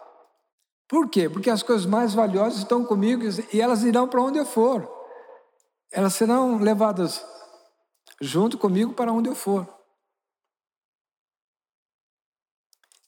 Por 0.92 1.08
quê? 1.08 1.26
Porque 1.26 1.48
as 1.48 1.62
coisas 1.62 1.86
mais 1.86 2.12
valiosas 2.12 2.58
estão 2.58 2.84
comigo 2.84 3.22
e 3.50 3.62
elas 3.62 3.82
irão 3.82 4.06
para 4.06 4.20
onde 4.20 4.36
eu 4.38 4.44
for. 4.44 4.86
Elas 5.90 6.12
serão 6.12 6.58
levadas 6.58 7.24
junto 8.20 8.58
comigo 8.58 8.92
para 8.92 9.10
onde 9.10 9.26
eu 9.26 9.34
for. 9.34 9.66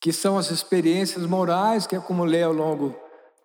Que 0.01 0.15
são 0.15 0.39
as 0.39 0.51
experiências 0.51 1.27
morais 1.27 1.87
que 1.87 1.95
acumulei 1.95 2.43
ao 2.43 2.55
longo 2.55 2.99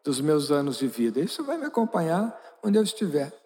dos 0.06 0.22
meus 0.22 0.52
anos 0.52 0.78
de 0.78 0.88
vida. 0.88 1.20
Isso 1.20 1.44
vai 1.44 1.58
me 1.58 1.66
acompanhar 1.66 2.34
onde 2.64 2.78
eu 2.78 2.84
estiver. 2.84 3.38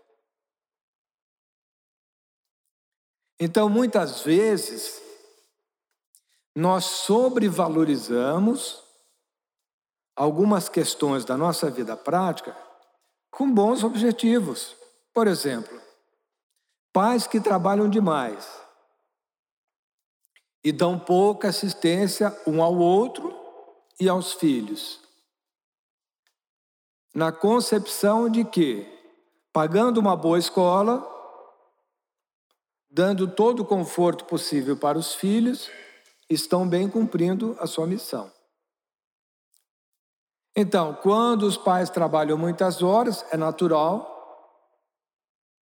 Então, 3.39 3.67
muitas 3.67 4.21
vezes, 4.21 5.01
nós 6.55 6.85
sobrevalorizamos 6.85 8.82
algumas 10.15 10.69
questões 10.69 11.25
da 11.25 11.37
nossa 11.37 11.69
vida 11.69 11.95
prática 11.97 12.55
com 13.31 13.51
bons 13.51 13.83
objetivos. 13.83 14.75
Por 15.13 15.27
exemplo, 15.27 15.79
pais 16.91 17.27
que 17.27 17.39
trabalham 17.39 17.89
demais 17.89 18.47
e 20.63 20.71
dão 20.71 20.97
pouca 20.97 21.49
assistência 21.49 22.35
um 22.47 22.63
ao 22.63 22.75
outro 22.75 23.35
e 23.99 24.07
aos 24.07 24.33
filhos. 24.33 24.99
Na 27.13 27.31
concepção 27.31 28.29
de 28.29 28.43
que, 28.43 28.87
pagando 29.51 29.99
uma 29.99 30.15
boa 30.15 30.39
escola, 30.39 31.07
dando 32.89 33.27
todo 33.27 33.61
o 33.61 33.65
conforto 33.65 34.25
possível 34.25 34.77
para 34.77 34.97
os 34.97 35.13
filhos, 35.13 35.69
estão 36.29 36.67
bem 36.67 36.89
cumprindo 36.89 37.55
a 37.59 37.67
sua 37.67 37.85
missão. 37.85 38.31
Então, 40.55 40.93
quando 41.01 41.43
os 41.43 41.57
pais 41.57 41.89
trabalham 41.89 42.37
muitas 42.37 42.83
horas, 42.83 43.25
é 43.31 43.37
natural 43.37 44.11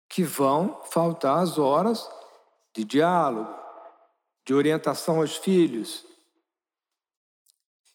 que 0.10 0.24
vão 0.24 0.82
faltar 0.92 1.42
as 1.42 1.58
horas 1.58 2.10
de 2.76 2.84
diálogo, 2.84 3.54
de 4.46 4.54
orientação 4.54 5.22
aos 5.22 5.38
filhos. 5.38 6.06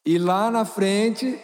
E 0.06 0.18
lá 0.18 0.50
na 0.50 0.64
frente, 0.64 1.38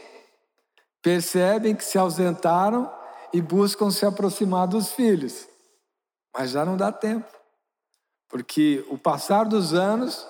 percebem 1.03 1.77
que 1.77 1.85
se 1.85 1.99
ausentaram 1.99 2.91
e 3.33 3.43
buscam 3.43 3.91
se 3.91 4.07
aproximar 4.07 4.67
dos 4.67 4.93
filhos. 4.93 5.47
Mas 6.35 6.53
já 6.53 6.65
não 6.65 6.79
dá 6.79 6.91
tempo, 6.91 7.31
porque 8.27 8.83
o 8.89 8.97
passar 8.97 9.45
dos 9.45 9.75
anos 9.75 10.27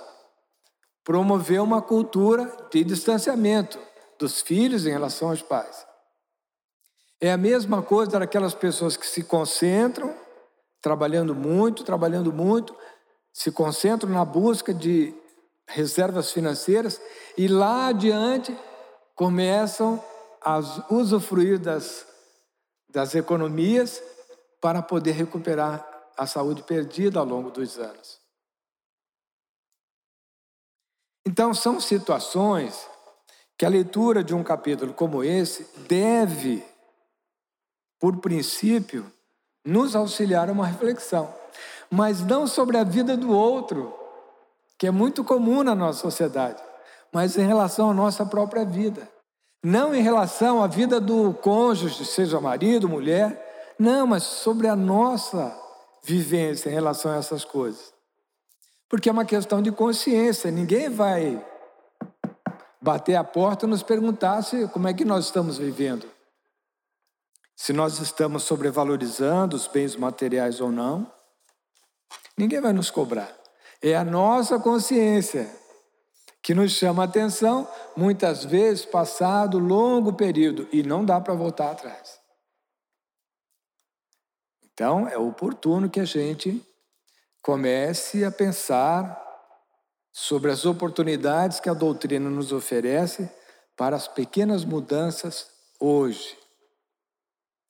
promoveu 1.05 1.63
uma 1.63 1.81
cultura 1.81 2.69
de 2.73 2.83
distanciamento 2.83 3.79
dos 4.23 4.41
filhos 4.41 4.87
em 4.87 4.91
relação 4.91 5.31
aos 5.31 5.43
pais. 5.43 5.85
É 7.21 7.33
a 7.33 7.37
mesma 7.37 7.83
coisa 7.83 8.21
daquelas 8.21 8.55
pessoas 8.55 8.97
que 8.97 9.07
se 9.07 9.25
concentram, 9.25 10.17
trabalhando 10.81 11.35
muito, 11.35 11.83
trabalhando 11.83 12.33
muito, 12.33 12.77
se 13.33 13.51
concentram 13.51 14.11
na 14.11 14.25
busca 14.25 14.73
de 14.73 15.13
reservas 15.67 16.31
financeiras 16.31 17.01
e 17.37 17.49
lá 17.49 17.89
adiante 17.89 18.57
começam 19.17 20.03
a 20.41 20.59
usufruir 20.89 21.59
das, 21.59 22.07
das 22.89 23.17
economias 23.17 24.01
para 24.61 24.83
poder 24.83 25.13
recuperar 25.13 25.85
a 26.17 26.27
saúde 26.27 26.63
perdida 26.63 27.19
ao 27.19 27.27
longo 27.27 27.51
dos 27.51 27.77
anos. 27.77 28.21
Então, 31.27 31.55
são 31.55 31.81
situações 31.81 32.92
que 33.57 33.67
a 33.67 33.69
leitura 33.69 34.25
de 34.25 34.35
um 34.35 34.43
capítulo 34.43 34.93
como 34.93 35.23
esse 35.23 35.67
deve, 35.89 36.65
por 38.01 38.17
princípio, 38.19 39.11
nos 39.65 39.95
auxiliar 39.95 40.49
a 40.49 40.53
uma 40.53 40.67
reflexão, 40.67 41.33
mas 41.91 42.21
não 42.21 42.47
sobre 42.47 42.77
a 42.77 42.85
vida 42.85 43.17
do 43.17 43.31
outro, 43.31 43.95
que 44.79 44.87
é 44.87 44.91
muito 44.91 45.23
comum 45.23 45.63
na 45.63 45.75
nossa 45.75 46.01
sociedade, 46.01 46.63
mas 47.13 47.37
em 47.37 47.47
relação 47.47 47.91
à 47.91 47.95
nossa 47.95 48.27
própria 48.27 48.65
vida. 48.65 49.09
Não 49.63 49.95
em 49.95 50.03
relação 50.03 50.63
à 50.63 50.67
vida 50.67 51.01
do 51.01 51.33
cônjuge, 51.35 52.05
seja 52.05 52.41
marido, 52.41 52.89
mulher, 52.89 53.75
não, 53.79 54.07
mas 54.07 54.25
sobre 54.25 54.67
a 54.67 54.75
nossa 54.75 55.57
vivência 56.03 56.69
em 56.69 56.73
relação 56.73 57.13
a 57.13 57.17
essas 57.17 57.45
coisas. 57.45 57.93
Porque 58.89 59.09
é 59.09 59.13
uma 59.13 59.25
questão 59.25 59.63
de 59.63 59.71
consciência, 59.71 60.51
ninguém 60.51 60.89
vai 60.89 61.43
bater 62.83 63.15
a 63.15 63.23
porta 63.23 63.65
e 63.65 63.69
nos 63.69 63.83
perguntasse 63.83 64.67
como 64.69 64.89
é 64.89 64.93
que 64.93 65.05
nós 65.05 65.27
estamos 65.27 65.57
vivendo. 65.57 66.11
se 67.55 67.73
nós 67.73 68.01
estamos 68.01 68.43
sobrevalorizando 68.43 69.55
os 69.55 69.69
bens 69.69 69.95
materiais 69.95 70.61
ou 70.61 70.73
não. 70.73 71.11
Ninguém 72.37 72.61
vai 72.61 72.73
nos 72.73 72.91
cobrar. 72.91 73.33
É 73.81 73.95
a 73.95 74.03
nossa 74.03 74.59
consciência 74.59 75.49
que 76.43 76.55
nos 76.55 76.73
chama 76.73 77.03
a 77.03 77.07
atenção, 77.07 77.69
muitas 77.97 78.45
vezes 78.45 78.85
passado 78.85 79.61
longo 79.61 80.13
período, 80.15 80.67
e 80.73 80.83
não 80.83 81.05
dá 81.05 81.21
para 81.21 81.35
voltar 81.35 81.71
atrás. 81.71 82.19
Então, 84.65 85.07
é 85.07 85.17
oportuno 85.17 85.89
que 85.89 86.01
a 86.01 86.05
gente 86.05 86.61
comece 87.41 88.25
a 88.25 88.33
pensar 88.33 89.22
sobre 90.13 90.51
as 90.51 90.67
oportunidades 90.67 91.59
que 91.59 91.71
a 91.71 91.75
doutrina 91.75 92.29
nos 92.29 92.53
oferece 92.53 93.31
para 93.77 93.97
as 93.97 94.07
pequenas 94.07 94.65
mudanças 94.65 95.47
hoje. 95.81 96.37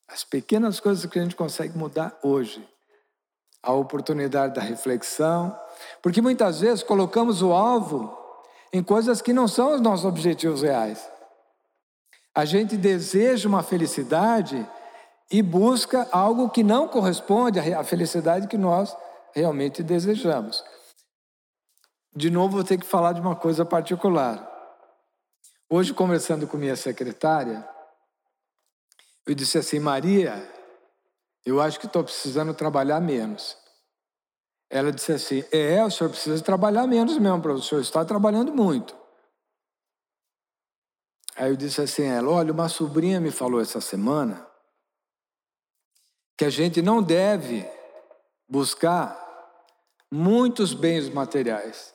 As 0.08 0.24
pequenas 0.24 0.80
coisas 0.80 1.06
que 1.06 1.18
a 1.18 1.22
gente 1.22 1.36
consegue 1.36 1.78
mudar 1.78 2.18
hoje. 2.22 2.68
A 3.62 3.72
oportunidade 3.72 4.54
da 4.54 4.60
reflexão, 4.60 5.56
porque 6.02 6.20
muitas 6.20 6.60
vezes 6.60 6.82
colocamos 6.82 7.42
o 7.42 7.52
alvo 7.52 8.18
em 8.72 8.82
coisas 8.82 9.22
que 9.22 9.32
não 9.32 9.46
são 9.46 9.74
os 9.74 9.80
nossos 9.80 10.04
objetivos 10.04 10.62
reais. 10.62 11.08
A 12.34 12.44
gente 12.44 12.76
deseja 12.76 13.48
uma 13.48 13.62
felicidade 13.62 14.68
e 15.30 15.40
busca 15.42 16.08
algo 16.10 16.50
que 16.50 16.64
não 16.64 16.88
corresponde 16.88 17.60
à 17.60 17.84
felicidade 17.84 18.48
que 18.48 18.58
nós 18.58 18.96
realmente 19.32 19.82
desejamos. 19.82 20.64
De 22.14 22.30
novo, 22.30 22.56
vou 22.56 22.64
ter 22.64 22.78
que 22.78 22.86
falar 22.86 23.12
de 23.12 23.20
uma 23.20 23.34
coisa 23.34 23.64
particular. 23.64 24.48
Hoje, 25.68 25.94
conversando 25.94 26.46
com 26.46 26.56
minha 26.56 26.76
secretária, 26.76 27.66
eu 29.26 29.34
disse 29.34 29.58
assim: 29.58 29.78
Maria, 29.78 30.46
eu 31.44 31.60
acho 31.60 31.80
que 31.80 31.86
estou 31.86 32.04
precisando 32.04 32.52
trabalhar 32.52 33.00
menos. 33.00 33.56
Ela 34.68 34.92
disse 34.92 35.12
assim: 35.12 35.44
É, 35.50 35.82
o 35.84 35.90
senhor 35.90 36.10
precisa 36.10 36.42
trabalhar 36.42 36.86
menos 36.86 37.16
mesmo, 37.18 37.40
professor, 37.40 37.80
está 37.80 38.04
trabalhando 38.04 38.52
muito. 38.52 39.02
Aí 41.36 41.50
eu 41.50 41.56
disse 41.56 41.80
assim: 41.80 42.04
ela, 42.04 42.30
olha, 42.30 42.52
uma 42.52 42.68
sobrinha 42.68 43.20
me 43.20 43.30
falou 43.30 43.60
essa 43.60 43.80
semana 43.80 44.46
que 46.36 46.44
a 46.44 46.50
gente 46.50 46.82
não 46.82 47.02
deve 47.02 47.68
buscar 48.48 49.18
muitos 50.10 50.74
bens 50.74 51.08
materiais. 51.08 51.94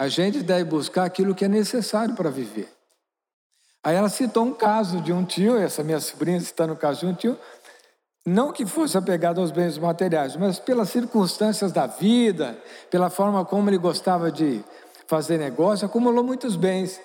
A 0.00 0.08
gente 0.08 0.42
deve 0.42 0.64
buscar 0.64 1.04
aquilo 1.04 1.34
que 1.34 1.44
é 1.44 1.48
necessário 1.48 2.14
para 2.14 2.30
viver. 2.30 2.72
Aí 3.84 3.94
ela 3.94 4.08
citou 4.08 4.46
um 4.46 4.54
caso 4.54 4.98
de 5.02 5.12
um 5.12 5.26
tio, 5.26 5.58
essa 5.58 5.84
minha 5.84 6.00
sobrinha 6.00 6.40
citando 6.40 6.72
o 6.72 6.76
caso 6.76 7.00
de 7.00 7.06
um 7.06 7.12
tio, 7.12 7.38
não 8.24 8.50
que 8.50 8.64
fosse 8.64 8.96
apegado 8.96 9.42
aos 9.42 9.50
bens 9.50 9.76
materiais, 9.76 10.36
mas 10.36 10.58
pelas 10.58 10.88
circunstâncias 10.88 11.70
da 11.70 11.86
vida, 11.86 12.58
pela 12.90 13.10
forma 13.10 13.44
como 13.44 13.68
ele 13.68 13.76
gostava 13.76 14.32
de 14.32 14.64
fazer 15.06 15.36
negócio, 15.36 15.84
acumulou 15.84 16.24
muitos 16.24 16.56
bens. 16.56 16.98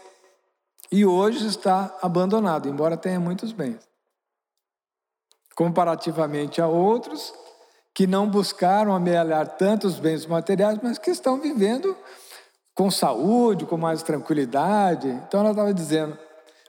E 0.89 1.05
hoje 1.05 1.45
está 1.47 1.93
abandonado, 2.01 2.69
embora 2.69 2.95
tenha 2.95 3.19
muitos 3.19 3.51
bens. 3.51 3.79
Comparativamente 5.53 6.62
a 6.62 6.67
outros 6.69 7.34
que 7.93 8.08
não 8.08 8.29
buscaram 8.29 8.95
amealhar 8.95 9.58
tantos 9.58 9.99
bens 9.99 10.25
materiais, 10.25 10.79
mas 10.81 10.97
que 10.97 11.12
estão 11.12 11.41
vivendo 11.41 11.93
com 12.76 12.92
saúde, 12.92 13.66
com 13.66 13.78
mais 13.78 14.04
tranquilidade. 14.04 15.08
Então 15.08 15.40
ela 15.40 15.52
estava 15.52 15.74
dizendo, 15.74 16.20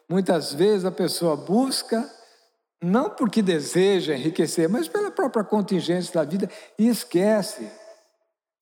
muitas 0.08 0.52
vezes 0.52 0.84
a 0.84 0.92
pessoa 0.92 1.36
busca 1.36 2.08
não 2.80 3.10
porque 3.10 3.42
deseja 3.42 4.14
enriquecer, 4.14 4.68
mas 4.68 4.86
pela 4.86 5.10
própria 5.10 5.42
contingência 5.42 6.14
da 6.14 6.24
vida 6.24 6.48
e 6.78 6.88
esquece 6.88 7.70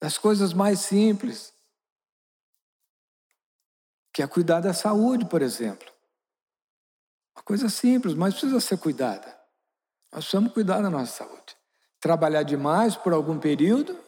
das 0.01 0.17
coisas 0.17 0.53
mais 0.53 0.79
simples, 0.79 1.53
que 4.11 4.23
é 4.23 4.27
cuidar 4.27 4.61
da 4.61 4.73
saúde, 4.73 5.25
por 5.25 5.41
exemplo. 5.41 5.87
Uma 7.35 7.43
coisa 7.43 7.69
simples, 7.69 8.15
mas 8.15 8.33
precisa 8.33 8.59
ser 8.59 8.77
cuidada. 8.77 9.27
Nós 10.11 10.23
precisamos 10.23 10.53
cuidar 10.53 10.81
da 10.81 10.89
nossa 10.89 11.25
saúde. 11.25 11.55
Trabalhar 11.99 12.43
demais 12.43 12.95
por 12.95 13.13
algum 13.13 13.37
período 13.37 13.99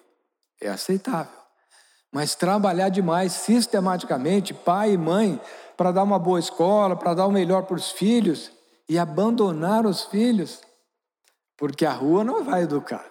é 0.62 0.70
aceitável. 0.70 1.47
Mas 2.18 2.34
trabalhar 2.34 2.90
demais 2.90 3.32
sistematicamente, 3.32 4.52
pai 4.52 4.94
e 4.94 4.98
mãe, 4.98 5.40
para 5.78 5.92
dar 5.92 6.02
uma 6.02 6.18
boa 6.18 6.40
escola, 6.40 6.96
para 6.96 7.14
dar 7.14 7.28
o 7.28 7.32
melhor 7.32 7.62
para 7.62 7.76
os 7.76 7.92
filhos 7.92 8.52
e 8.90 8.98
abandonar 8.98 9.86
os 9.86 10.06
filhos, 10.06 10.62
porque 11.56 11.86
a 11.86 11.92
rua 11.92 12.24
não 12.24 12.44
vai 12.44 12.64
educar. 12.64 13.06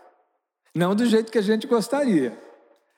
Não 0.75 0.92
do 0.92 1.07
jeito 1.07 1.31
que 1.31 1.38
a 1.38 1.42
gente 1.42 1.69
gostaria. 1.69 2.37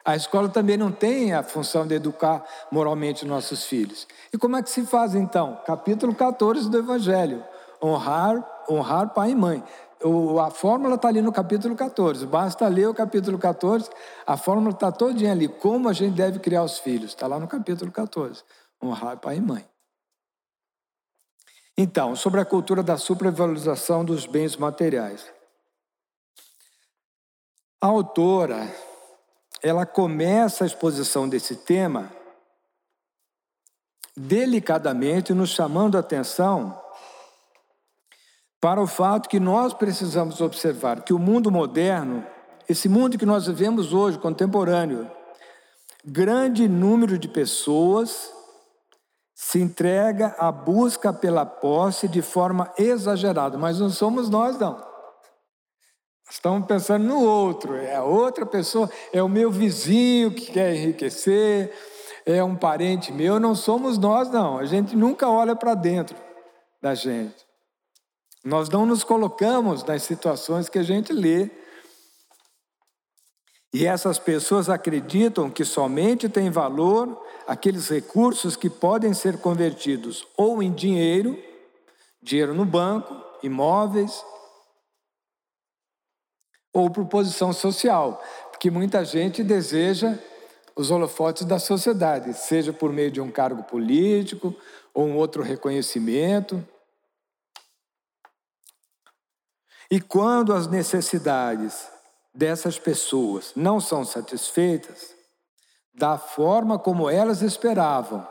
A 0.03 0.17
escola 0.17 0.49
também 0.49 0.79
não 0.79 0.91
tem 0.91 1.35
a 1.35 1.43
função 1.43 1.87
de 1.87 1.97
educar 1.97 2.43
moralmente 2.73 3.27
nossos 3.27 3.65
filhos. 3.65 4.09
E 4.33 4.39
como 4.39 4.57
é 4.57 4.63
que 4.63 4.71
se 4.71 4.87
faz 4.87 5.15
então? 5.15 5.61
Capítulo 5.67 6.15
14 6.15 6.71
do 6.71 6.79
Evangelho: 6.79 7.45
honrar, 7.83 8.43
honrar 8.67 9.11
pai 9.11 9.33
e 9.33 9.35
mãe 9.35 9.63
o, 10.03 10.39
a 10.39 10.51
fórmula 10.51 10.95
está 10.95 11.09
ali 11.09 11.21
no 11.21 11.33
capítulo 11.33 11.75
14. 11.75 12.27
Basta 12.27 12.69
ler 12.69 12.89
o 12.89 12.95
capítulo 12.95 13.39
14, 13.39 13.91
a 14.27 14.37
fórmula 14.37 14.71
está 14.71 14.93
todinha 14.93 15.33
ali. 15.33 15.49
Como 15.49 15.89
a 15.89 15.93
gente 15.93 16.15
deve 16.15 16.39
criar 16.39 16.63
os 16.63 16.79
filhos? 16.79 17.11
Está 17.11 17.27
lá 17.27 17.39
no 17.39 17.49
capítulo 17.49 17.91
14. 17.91 18.43
Honrar 18.83 19.19
pai 19.19 19.37
e 19.37 19.41
mãe. 19.41 19.69
Então, 21.77 22.17
sobre 22.17 22.41
a 22.41 22.45
cultura 22.45 22.83
da 22.83 22.97
supervalorização 22.97 24.05
dos 24.05 24.27
bens 24.27 24.57
materiais. 24.57 25.33
A 27.81 27.87
autora, 27.87 28.69
ela 29.63 29.87
começa 29.87 30.65
a 30.65 30.67
exposição 30.67 31.29
desse 31.29 31.55
tema 31.55 32.11
delicadamente, 34.17 35.33
nos 35.33 35.51
chamando 35.51 35.97
a 35.97 36.01
atenção 36.01 36.77
para 38.61 38.81
o 38.81 38.87
fato 38.87 39.29
que 39.29 39.39
nós 39.39 39.73
precisamos 39.73 40.41
observar 40.41 41.03
que 41.03 41.13
o 41.13 41.19
mundo 41.19 41.51
moderno, 41.51 42.27
esse 42.69 42.89
mundo 42.89 43.17
que 43.17 43.27
nós 43.27 43.47
vivemos 43.47 43.93
hoje, 43.93 44.19
contemporâneo, 44.19 45.11
grande 46.05 46.69
número 46.69 47.19
de 47.19 47.29
pessoas 47.29 48.33
se 49.35 49.61
entrega 49.61 50.35
à 50.39 50.51
busca 50.51 51.13
pela 51.13 51.47
posse 51.47 52.09
de 52.09 52.21
forma 52.21 52.73
exagerada, 52.77 53.57
mas 53.57 53.79
não 53.79 53.89
somos 53.89 54.29
nós, 54.29 54.59
não. 54.59 54.85
Estamos 56.29 56.67
pensando 56.67 57.05
no 57.05 57.25
outro, 57.25 57.75
é 57.77 57.95
a 57.95 58.03
outra 58.03 58.45
pessoa, 58.45 58.91
é 59.13 59.23
o 59.23 59.29
meu 59.29 59.51
vizinho 59.51 60.35
que 60.35 60.53
quer 60.53 60.75
enriquecer, 60.75 61.73
é 62.27 62.43
um 62.45 62.55
parente 62.55 63.13
meu, 63.13 63.39
não 63.39 63.55
somos 63.55 63.97
nós, 63.97 64.29
não. 64.31 64.59
A 64.59 64.67
gente 64.67 64.95
nunca 64.97 65.29
olha 65.29 65.55
para 65.57 65.75
dentro 65.75 66.17
da 66.83 66.95
gente. 66.95 67.48
Nós 68.49 68.71
não 68.71 68.87
nos 68.87 69.05
colocamos 69.05 69.85
nas 69.85 70.05
situações 70.05 70.71
que 70.71 70.79
a 70.79 70.83
gente 70.83 71.13
lê. 71.13 71.51
E 73.75 73.85
essas 73.85 74.19
pessoas 74.19 74.71
acreditam 74.71 75.51
que 75.51 75.67
somente 75.67 76.31
tem 76.31 76.49
valor 76.49 77.23
aqueles 77.47 77.91
recursos 77.91 78.57
que 78.57 78.71
podem 78.71 79.13
ser 79.13 79.39
convertidos 79.39 80.27
ou 80.35 80.63
em 80.63 80.73
dinheiro, 80.73 81.39
dinheiro 82.23 82.55
no 82.55 82.65
banco, 82.65 83.15
imóveis, 83.43 84.25
ou 86.73 86.89
por 86.89 87.05
posição 87.05 87.53
social, 87.53 88.23
porque 88.51 88.71
muita 88.71 89.05
gente 89.05 89.45
deseja 89.45 90.19
os 90.75 90.91
holofotes 90.91 91.45
da 91.45 91.59
sociedade, 91.59 92.33
seja 92.33 92.73
por 92.73 92.95
meio 92.95 93.11
de 93.11 93.21
um 93.21 93.31
cargo 93.31 93.63
político 93.65 94.57
ou 94.95 95.05
um 95.05 95.17
outro 95.17 95.43
reconhecimento. 95.43 96.67
E 99.91 100.01
quando 100.01 100.53
as 100.53 100.67
necessidades 100.67 101.89
dessas 102.35 102.79
pessoas 102.79 103.53
não 103.57 103.81
são 103.81 104.05
satisfeitas 104.05 105.15
da 105.95 106.19
forma 106.19 106.79
como 106.79 107.09
elas 107.09 107.43
esperavam, 107.43 108.27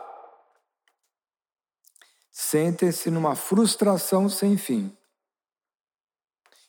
sentem-se 2.30 3.10
numa 3.10 3.34
frustração 3.34 4.28
sem 4.28 4.56
fim. 4.56 4.96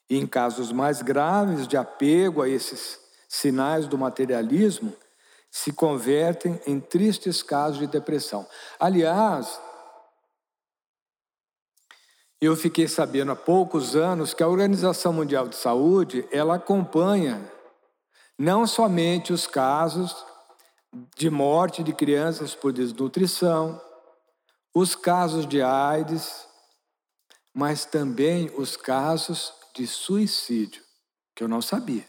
E 0.09 0.17
em 0.17 0.25
casos 0.25 0.71
mais 0.71 1.01
graves 1.01 1.67
de 1.67 1.77
apego 1.77 2.41
a 2.41 2.49
esses 2.49 2.99
sinais 3.29 3.87
do 3.87 3.97
materialismo, 3.97 4.93
se 5.51 5.71
convertem 5.71 6.59
em 6.65 6.79
tristes 6.79 7.41
casos 7.43 7.77
de 7.77 7.87
depressão. 7.87 8.45
Aliás, 8.79 9.59
eu 12.41 12.55
fiquei 12.55 12.87
sabendo 12.87 13.31
há 13.31 13.35
poucos 13.35 13.95
anos 13.95 14.33
que 14.33 14.41
a 14.41 14.47
Organização 14.47 15.11
Mundial 15.11 15.47
de 15.47 15.57
Saúde, 15.57 16.27
ela 16.31 16.55
acompanha 16.55 17.51
não 18.37 18.65
somente 18.65 19.33
os 19.33 19.45
casos 19.45 20.15
de 21.17 21.29
morte 21.29 21.83
de 21.83 21.93
crianças 21.93 22.55
por 22.55 22.71
desnutrição, 22.71 23.79
os 24.73 24.95
casos 24.95 25.45
de 25.45 25.61
AIDS, 25.61 26.47
mas 27.53 27.83
também 27.83 28.49
os 28.57 28.77
casos 28.77 29.53
de 29.75 29.85
suicídio, 29.85 30.81
que 31.35 31.43
eu 31.43 31.47
não 31.47 31.61
sabia. 31.61 32.05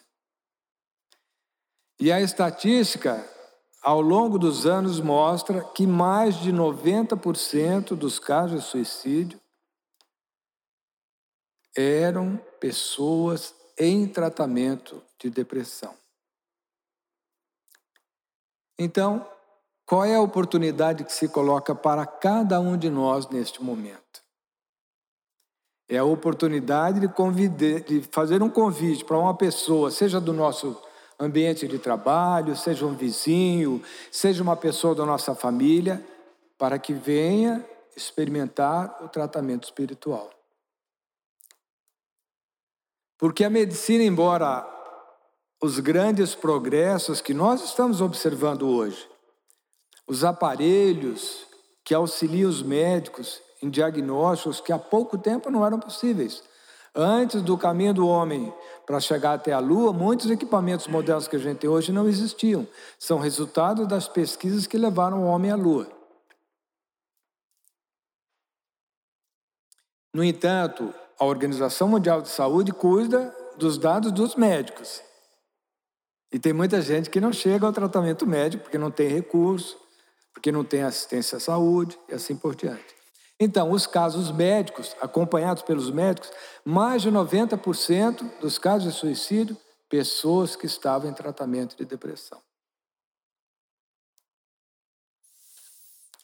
E 1.98 2.12
a 2.12 2.20
estatística, 2.20 3.28
ao 3.82 4.00
longo 4.00 4.38
dos 4.38 4.64
anos, 4.64 5.00
mostra 5.00 5.64
que 5.64 5.86
mais 5.86 6.36
de 6.36 6.52
90% 6.52 7.96
dos 7.96 8.20
casos 8.20 8.62
de 8.62 8.70
suicídio 8.70 9.40
eram 11.76 12.36
pessoas 12.58 13.54
em 13.78 14.06
tratamento 14.06 15.02
de 15.18 15.30
depressão. 15.30 15.94
Então, 18.78 19.26
qual 19.86 20.04
é 20.04 20.14
a 20.14 20.20
oportunidade 20.20 21.04
que 21.04 21.12
se 21.12 21.28
coloca 21.28 21.74
para 21.74 22.06
cada 22.06 22.60
um 22.60 22.76
de 22.76 22.88
nós 22.88 23.28
neste 23.28 23.62
momento? 23.62 24.22
É 25.88 25.98
a 25.98 26.04
oportunidade 26.04 27.00
de, 27.00 27.80
de 27.80 28.02
fazer 28.10 28.42
um 28.42 28.48
convite 28.48 29.04
para 29.04 29.18
uma 29.18 29.34
pessoa, 29.34 29.90
seja 29.90 30.20
do 30.20 30.32
nosso 30.32 30.80
ambiente 31.18 31.66
de 31.66 31.78
trabalho, 31.78 32.56
seja 32.56 32.86
um 32.86 32.94
vizinho, 32.94 33.82
seja 34.10 34.42
uma 34.42 34.56
pessoa 34.56 34.94
da 34.94 35.04
nossa 35.04 35.34
família, 35.34 36.02
para 36.56 36.78
que 36.78 36.94
venha 36.94 37.66
experimentar 37.96 39.02
o 39.02 39.08
tratamento 39.08 39.64
espiritual. 39.64 40.30
Porque 43.20 43.44
a 43.44 43.50
medicina, 43.50 44.02
embora 44.02 44.66
os 45.62 45.78
grandes 45.78 46.34
progressos 46.34 47.20
que 47.20 47.34
nós 47.34 47.62
estamos 47.62 48.00
observando 48.00 48.66
hoje, 48.66 49.06
os 50.08 50.24
aparelhos 50.24 51.46
que 51.84 51.94
auxiliam 51.94 52.48
os 52.48 52.62
médicos 52.62 53.42
em 53.62 53.68
diagnósticos 53.68 54.62
que 54.62 54.72
há 54.72 54.78
pouco 54.78 55.18
tempo 55.18 55.50
não 55.50 55.66
eram 55.66 55.78
possíveis. 55.78 56.42
Antes 56.94 57.42
do 57.42 57.58
caminho 57.58 57.92
do 57.92 58.08
homem 58.08 58.50
para 58.86 58.98
chegar 58.98 59.34
até 59.34 59.52
a 59.52 59.58
Lua, 59.58 59.92
muitos 59.92 60.30
equipamentos 60.30 60.86
modernos 60.86 61.28
que 61.28 61.36
a 61.36 61.38
gente 61.38 61.58
tem 61.58 61.68
hoje 61.68 61.92
não 61.92 62.08
existiam. 62.08 62.66
São 62.98 63.18
resultado 63.18 63.86
das 63.86 64.08
pesquisas 64.08 64.66
que 64.66 64.78
levaram 64.78 65.24
o 65.24 65.26
homem 65.26 65.50
à 65.50 65.56
Lua. 65.56 65.86
No 70.12 70.24
entanto, 70.24 70.92
a 71.20 71.24
Organização 71.26 71.86
Mundial 71.86 72.22
de 72.22 72.30
Saúde 72.30 72.72
cuida 72.72 73.36
dos 73.58 73.76
dados 73.76 74.10
dos 74.10 74.34
médicos. 74.34 75.02
E 76.32 76.38
tem 76.38 76.54
muita 76.54 76.80
gente 76.80 77.10
que 77.10 77.20
não 77.20 77.30
chega 77.30 77.66
ao 77.66 77.72
tratamento 77.74 78.26
médico 78.26 78.62
porque 78.62 78.78
não 78.78 78.90
tem 78.90 79.06
recurso, 79.06 79.78
porque 80.32 80.50
não 80.50 80.64
tem 80.64 80.82
assistência 80.82 81.36
à 81.36 81.40
saúde 81.40 81.98
e 82.08 82.14
assim 82.14 82.34
por 82.34 82.56
diante. 82.56 82.96
Então, 83.38 83.70
os 83.70 83.86
casos 83.86 84.32
médicos, 84.32 84.96
acompanhados 84.98 85.62
pelos 85.62 85.90
médicos, 85.90 86.30
mais 86.64 87.02
de 87.02 87.10
90% 87.10 88.38
dos 88.40 88.58
casos 88.58 88.92
de 88.92 88.98
suicídio, 88.98 89.56
pessoas 89.90 90.56
que 90.56 90.64
estavam 90.64 91.10
em 91.10 91.14
tratamento 91.14 91.76
de 91.76 91.84
depressão. 91.84 92.40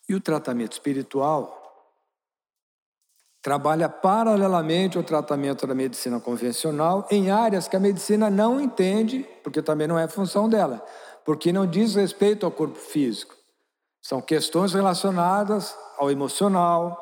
E 0.09 0.15
o 0.15 0.21
tratamento 0.21 0.73
espiritual 0.73 1.66
trabalha 3.47 3.89
paralelamente 3.89 4.99
ao 4.99 5.05
tratamento 5.05 5.69
da 5.69 5.73
medicina 5.73 6.19
convencional 6.19 7.07
em 7.09 7.31
áreas 7.31 7.69
que 7.69 7.77
a 7.77 7.79
medicina 7.79 8.29
não 8.29 8.61
entende, 8.61 9.25
porque 9.45 9.63
também 9.63 9.87
não 9.87 9.97
é 9.97 10.09
função 10.09 10.49
dela, 10.49 10.85
porque 11.25 11.53
não 11.53 11.65
diz 11.65 11.95
respeito 11.95 12.45
ao 12.45 12.51
corpo 12.51 12.77
físico. 12.77 13.37
São 14.03 14.21
questões 14.21 14.75
relacionadas 14.75 15.77
ao 15.97 16.11
emocional, 16.11 17.01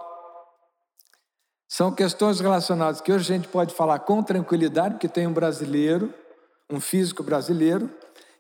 são 1.67 1.91
questões 1.91 2.41
relacionadas 2.41 3.01
que 3.01 3.11
hoje 3.11 3.33
a 3.33 3.37
gente 3.39 3.49
pode 3.49 3.75
falar 3.75 4.01
com 4.01 4.23
tranquilidade, 4.23 4.97
porque 4.97 5.09
tem 5.09 5.27
um 5.27 5.33
brasileiro, 5.33 6.13
um 6.71 6.79
físico 6.79 7.23
brasileiro, 7.23 7.89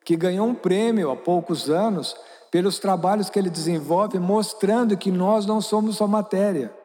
que 0.05 0.14
ganhou 0.14 0.47
um 0.47 0.55
prêmio 0.55 1.11
há 1.11 1.17
poucos 1.17 1.71
anos 1.71 2.14
pelos 2.51 2.79
trabalhos 2.79 3.31
que 3.31 3.38
ele 3.38 3.49
desenvolve, 3.49 4.19
mostrando 4.19 4.95
que 4.95 5.11
nós 5.11 5.47
não 5.47 5.59
somos 5.62 5.97
só 5.97 6.07
matéria 6.07 6.84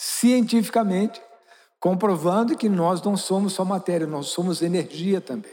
cientificamente, 0.00 1.20
comprovando 1.80 2.56
que 2.56 2.68
nós 2.68 3.02
não 3.02 3.16
somos 3.16 3.54
só 3.54 3.64
matéria, 3.64 4.06
nós 4.06 4.28
somos 4.28 4.62
energia 4.62 5.20
também. 5.20 5.50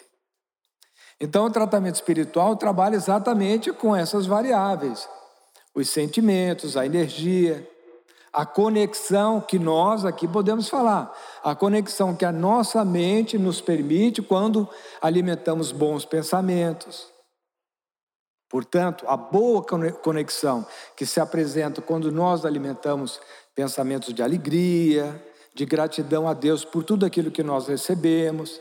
Então, 1.19 1.45
o 1.45 1.49
tratamento 1.49 1.95
espiritual 1.95 2.55
trabalha 2.55 2.95
exatamente 2.95 3.73
com 3.73 3.95
essas 3.95 4.27
variáveis: 4.27 5.09
os 5.73 5.89
sentimentos, 5.89 6.77
a 6.77 6.85
energia, 6.85 7.67
a 8.31 8.45
conexão 8.45 9.41
que 9.41 9.57
nós 9.57 10.05
aqui 10.05 10.27
podemos 10.27 10.69
falar, 10.69 11.11
a 11.43 11.55
conexão 11.55 12.15
que 12.15 12.25
a 12.25 12.31
nossa 12.31 12.85
mente 12.85 13.39
nos 13.39 13.61
permite 13.61 14.21
quando 14.21 14.69
alimentamos 15.01 15.71
bons 15.71 16.05
pensamentos. 16.05 17.11
Portanto, 18.47 19.05
a 19.07 19.17
boa 19.17 19.65
conexão 20.03 20.67
que 20.95 21.03
se 21.03 21.19
apresenta 21.19 21.81
quando 21.81 22.11
nós 22.11 22.45
alimentamos 22.45 23.19
pensamentos 23.55 24.13
de 24.13 24.21
alegria, 24.21 25.23
de 25.53 25.65
gratidão 25.65 26.27
a 26.27 26.33
Deus 26.33 26.65
por 26.65 26.83
tudo 26.83 27.05
aquilo 27.05 27.31
que 27.31 27.41
nós 27.41 27.67
recebemos, 27.67 28.59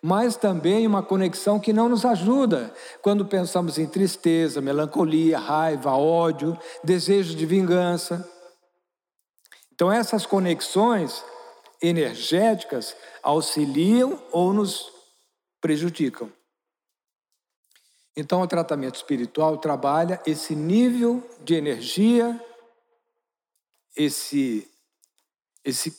mas 0.00 0.36
também 0.36 0.86
uma 0.86 1.02
conexão 1.02 1.58
que 1.58 1.72
não 1.72 1.88
nos 1.88 2.04
ajuda 2.04 2.72
quando 3.02 3.26
pensamos 3.26 3.76
em 3.76 3.86
tristeza, 3.86 4.60
melancolia, 4.60 5.38
raiva, 5.38 5.92
ódio, 5.92 6.56
desejo 6.82 7.34
de 7.34 7.44
vingança. 7.44 8.26
Então, 9.74 9.90
essas 9.90 10.24
conexões 10.24 11.22
energéticas 11.82 12.96
auxiliam 13.22 14.22
ou 14.30 14.52
nos 14.52 14.90
prejudicam. 15.60 16.30
Então, 18.16 18.40
o 18.40 18.46
tratamento 18.46 18.96
espiritual 18.96 19.58
trabalha 19.58 20.20
esse 20.26 20.54
nível 20.54 21.22
de 21.42 21.54
energia 21.54 22.38
esse, 23.96 24.70
esse, 25.64 25.96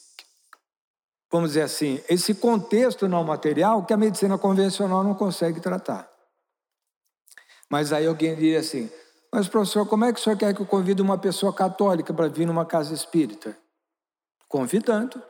vamos 1.32 1.52
dizer 1.52 1.64
assim, 1.64 2.02
esse 2.10 2.34
contexto 2.36 3.08
não 3.08 3.24
material 3.24 3.86
que 3.86 3.94
a 3.94 3.98
medicina 3.98 4.38
convencional 4.38 5.04
não 5.04 5.14
consegue 5.14 5.60
tratar. 5.60 6.10
Mas 7.70 7.94
aí 7.94 8.06
alguém 8.06 8.36
diria 8.36 8.60
assim: 8.60 8.92
mas 9.32 9.48
professor, 9.48 9.88
como 9.88 10.04
é 10.04 10.12
que 10.12 10.20
o 10.20 10.24
senhor 10.24 10.36
quer 10.38 10.54
que 10.54 10.62
eu 10.62 10.66
convide 10.66 11.02
uma 11.02 11.18
pessoa 11.18 11.54
católica 11.54 12.14
para 12.14 12.28
vir 12.28 12.46
numa 12.46 12.66
casa 12.66 12.94
espírita? 12.94 13.58
Convidando. 14.48 15.24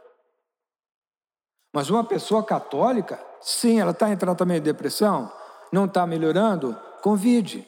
Mas 1.71 1.89
uma 1.89 2.03
pessoa 2.03 2.43
católica, 2.43 3.23
sim, 3.39 3.79
ela 3.79 3.91
está 3.91 4.09
em 4.09 4.17
tratamento 4.17 4.63
de 4.63 4.71
depressão, 4.71 5.31
não 5.71 5.85
está 5.85 6.05
melhorando, 6.07 6.75
convide. 7.03 7.65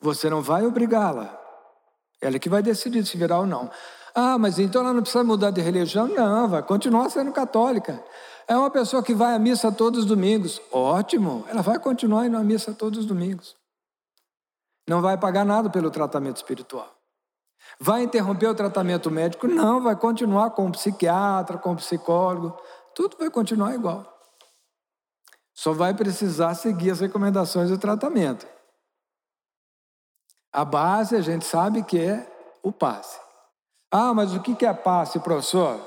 Você 0.00 0.30
não 0.30 0.42
vai 0.42 0.66
obrigá-la. 0.66 1.37
Ela 2.20 2.36
é 2.36 2.38
que 2.38 2.48
vai 2.48 2.62
decidir 2.62 3.04
se 3.06 3.16
virar 3.16 3.40
ou 3.40 3.46
não. 3.46 3.70
Ah, 4.14 4.36
mas 4.36 4.58
então 4.58 4.82
ela 4.82 4.92
não 4.92 5.02
precisa 5.02 5.22
mudar 5.22 5.50
de 5.50 5.60
religião? 5.60 6.08
Não, 6.08 6.48
vai 6.48 6.62
continuar 6.62 7.08
sendo 7.10 7.30
católica. 7.32 8.02
É 8.48 8.56
uma 8.56 8.70
pessoa 8.70 9.02
que 9.02 9.14
vai 9.14 9.34
à 9.34 9.38
missa 9.38 9.70
todos 9.70 10.00
os 10.00 10.06
domingos. 10.06 10.60
Ótimo, 10.72 11.44
ela 11.48 11.62
vai 11.62 11.78
continuar 11.78 12.26
indo 12.26 12.36
à 12.36 12.42
missa 12.42 12.72
todos 12.72 13.00
os 13.00 13.06
domingos. 13.06 13.54
Não 14.88 15.02
vai 15.02 15.18
pagar 15.18 15.44
nada 15.44 15.68
pelo 15.68 15.90
tratamento 15.90 16.36
espiritual. 16.36 16.98
Vai 17.78 18.02
interromper 18.02 18.48
o 18.48 18.54
tratamento 18.54 19.10
médico? 19.10 19.46
Não, 19.46 19.80
vai 19.80 19.94
continuar 19.94 20.50
com 20.50 20.66
o 20.66 20.72
psiquiatra, 20.72 21.58
com 21.58 21.72
o 21.72 21.76
psicólogo. 21.76 22.56
Tudo 22.94 23.16
vai 23.18 23.30
continuar 23.30 23.74
igual. 23.74 24.04
Só 25.54 25.72
vai 25.72 25.92
precisar 25.92 26.54
seguir 26.54 26.90
as 26.90 27.00
recomendações 27.00 27.68
do 27.68 27.78
tratamento. 27.78 28.46
A 30.52 30.64
base 30.64 31.16
a 31.16 31.20
gente 31.20 31.44
sabe 31.44 31.82
que 31.82 31.98
é 31.98 32.26
o 32.62 32.72
passe. 32.72 33.18
Ah, 33.90 34.12
mas 34.12 34.34
o 34.34 34.40
que 34.40 34.64
é 34.64 34.72
passe, 34.72 35.18
professor? 35.18 35.80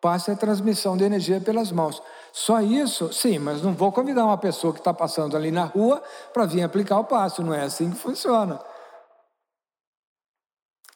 Passe 0.00 0.30
é 0.30 0.34
transmissão 0.34 0.96
de 0.96 1.04
energia 1.04 1.40
pelas 1.40 1.72
mãos. 1.72 2.02
Só 2.32 2.60
isso? 2.60 3.12
Sim, 3.12 3.38
mas 3.38 3.62
não 3.62 3.74
vou 3.74 3.90
convidar 3.90 4.24
uma 4.24 4.38
pessoa 4.38 4.72
que 4.72 4.78
está 4.78 4.94
passando 4.94 5.36
ali 5.36 5.50
na 5.50 5.64
rua 5.64 6.02
para 6.32 6.46
vir 6.46 6.62
aplicar 6.62 7.00
o 7.00 7.04
passe. 7.04 7.42
Não 7.42 7.52
é 7.52 7.62
assim 7.62 7.90
que 7.90 7.96
funciona. 7.96 8.60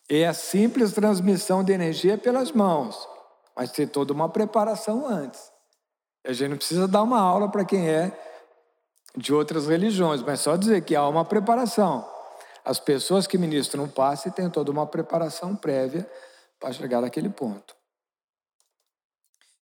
É 0.08 0.26
a 0.26 0.34
simples 0.34 0.92
transmissão 0.92 1.64
de 1.64 1.72
energia 1.72 2.18
pelas 2.18 2.52
mãos, 2.52 3.08
mas 3.56 3.72
tem 3.72 3.86
toda 3.86 4.12
uma 4.12 4.28
preparação 4.28 5.06
antes. 5.06 5.50
A 6.24 6.32
gente 6.32 6.50
não 6.50 6.56
precisa 6.56 6.86
dar 6.86 7.02
uma 7.02 7.20
aula 7.20 7.48
para 7.48 7.64
quem 7.64 7.88
é 7.88 8.16
de 9.16 9.32
outras 9.34 9.66
religiões, 9.66 10.22
mas 10.22 10.40
só 10.40 10.54
dizer 10.54 10.84
que 10.84 10.94
há 10.94 11.06
uma 11.08 11.24
preparação. 11.24 12.06
As 12.64 12.78
pessoas 12.78 13.26
que 13.26 13.36
ministram 13.36 13.84
o 13.84 13.88
passe 13.88 14.30
têm 14.30 14.48
toda 14.48 14.70
uma 14.70 14.86
preparação 14.86 15.56
prévia 15.56 16.08
para 16.60 16.72
chegar 16.72 17.00
naquele 17.00 17.28
ponto. 17.28 17.74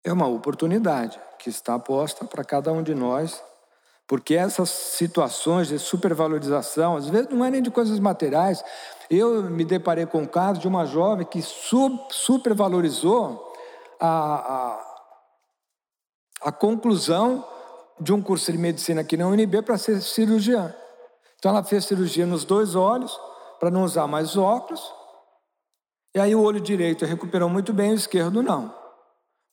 É 0.05 0.13
uma 0.13 0.27
oportunidade 0.27 1.19
que 1.39 1.49
está 1.49 1.79
posta 1.79 2.25
para 2.25 2.45
cada 2.45 2.73
um 2.73 2.83
de 2.83 2.95
nós, 2.95 3.43
porque 4.07 4.35
essas 4.35 4.69
situações 4.69 5.69
de 5.69 5.79
supervalorização, 5.79 6.97
às 6.97 7.09
vezes 7.09 7.31
não 7.31 7.45
é 7.45 7.51
nem 7.51 7.63
de 7.63 7.71
coisas 7.71 7.99
materiais. 7.99 8.63
Eu 9.09 9.45
me 9.45 9.65
deparei 9.65 10.05
com 10.05 10.23
o 10.23 10.29
caso 10.29 10.61
de 10.61 10.69
uma 10.69 10.85
jovem 10.85 11.27
que 11.27 11.43
supervalorizou 11.43 13.51
a, 13.99 14.09
a, 14.09 16.49
a 16.49 16.53
conclusão 16.53 17.47
de 17.99 18.13
um 18.13 18.23
curso 18.23 18.51
de 18.51 18.59
medicina 18.59 19.03
aqui 19.03 19.17
na 19.17 19.27
UNB 19.27 19.63
para 19.63 19.79
ser 19.79 20.01
cirurgiã. 20.01 20.75
Então 21.41 21.53
ela 21.53 21.65
fez 21.65 21.87
cirurgia 21.87 22.27
nos 22.27 22.45
dois 22.45 22.75
olhos, 22.75 23.19
para 23.59 23.71
não 23.71 23.83
usar 23.83 24.07
mais 24.07 24.37
óculos. 24.37 24.93
E 26.15 26.21
aí 26.21 26.35
o 26.35 26.43
olho 26.43 26.61
direito 26.61 27.07
recuperou 27.07 27.49
muito 27.49 27.73
bem, 27.73 27.93
o 27.93 27.95
esquerdo 27.95 28.43
não. 28.43 28.79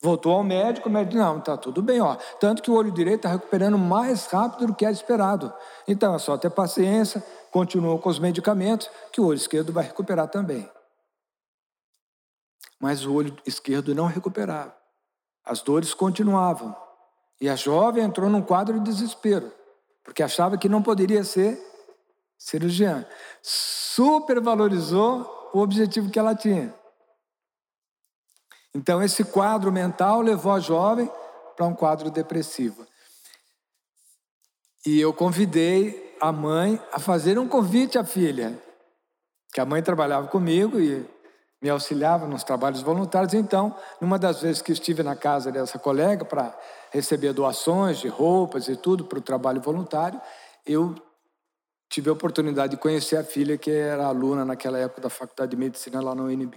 Voltou 0.02 0.34
ao 0.34 0.44
médico, 0.44 0.88
o 0.88 0.92
médico, 0.92 1.16
não, 1.16 1.38
está 1.38 1.56
tudo 1.56 1.82
bem, 1.82 1.98
ó. 2.00 2.14
Tanto 2.38 2.62
que 2.62 2.70
o 2.70 2.74
olho 2.74 2.92
direito 2.92 3.20
está 3.20 3.30
recuperando 3.30 3.78
mais 3.78 4.26
rápido 4.26 4.66
do 4.66 4.74
que 4.74 4.84
é 4.84 4.90
esperado. 4.90 5.52
Então 5.88 6.14
é 6.14 6.18
só 6.18 6.36
ter 6.36 6.50
paciência, 6.50 7.24
continua 7.50 7.98
com 7.98 8.10
os 8.10 8.18
medicamentos, 8.18 8.90
que 9.10 9.20
o 9.20 9.24
olho 9.24 9.38
esquerdo 9.38 9.72
vai 9.72 9.84
recuperar 9.84 10.28
também. 10.28 10.70
Mas 12.78 13.06
o 13.06 13.14
olho 13.14 13.34
esquerdo 13.46 13.94
não 13.94 14.06
recuperava. 14.06 14.76
As 15.42 15.62
dores 15.62 15.94
continuavam. 15.94 16.76
E 17.40 17.48
a 17.48 17.56
jovem 17.56 18.04
entrou 18.04 18.28
num 18.28 18.42
quadro 18.42 18.78
de 18.78 18.84
desespero, 18.84 19.50
porque 20.04 20.22
achava 20.22 20.58
que 20.58 20.68
não 20.68 20.82
poderia 20.82 21.24
ser 21.24 21.67
cirurgiã. 22.38 23.04
Supervalorizou 23.42 25.50
o 25.52 25.58
objetivo 25.58 26.10
que 26.10 26.18
ela 26.18 26.34
tinha. 26.34 26.72
Então, 28.74 29.02
esse 29.02 29.24
quadro 29.24 29.72
mental 29.72 30.20
levou 30.20 30.52
a 30.52 30.60
jovem 30.60 31.10
para 31.56 31.66
um 31.66 31.74
quadro 31.74 32.10
depressivo. 32.10 32.86
E 34.86 35.00
eu 35.00 35.12
convidei 35.12 36.16
a 36.20 36.30
mãe 36.30 36.80
a 36.92 37.00
fazer 37.00 37.38
um 37.38 37.48
convite 37.48 37.98
à 37.98 38.04
filha, 38.04 38.56
que 39.52 39.60
a 39.60 39.64
mãe 39.64 39.82
trabalhava 39.82 40.28
comigo 40.28 40.78
e 40.78 41.04
me 41.60 41.68
auxiliava 41.68 42.26
nos 42.26 42.44
trabalhos 42.44 42.82
voluntários. 42.82 43.34
Então, 43.34 43.74
numa 44.00 44.18
das 44.18 44.40
vezes 44.40 44.62
que 44.62 44.70
estive 44.70 45.02
na 45.02 45.16
casa 45.16 45.50
dessa 45.50 45.78
colega 45.78 46.24
para 46.24 46.56
receber 46.92 47.32
doações 47.32 47.98
de 47.98 48.08
roupas 48.08 48.68
e 48.68 48.76
tudo 48.76 49.04
para 49.04 49.18
o 49.18 49.22
trabalho 49.22 49.60
voluntário, 49.60 50.20
eu 50.64 50.94
tive 51.88 52.10
a 52.10 52.12
oportunidade 52.12 52.76
de 52.76 52.80
conhecer 52.80 53.16
a 53.16 53.24
filha 53.24 53.56
que 53.56 53.70
era 53.70 54.06
aluna 54.06 54.44
naquela 54.44 54.78
época 54.78 55.00
da 55.00 55.10
Faculdade 55.10 55.50
de 55.50 55.56
Medicina 55.56 56.00
lá 56.00 56.14
no 56.14 56.24
UNB. 56.24 56.56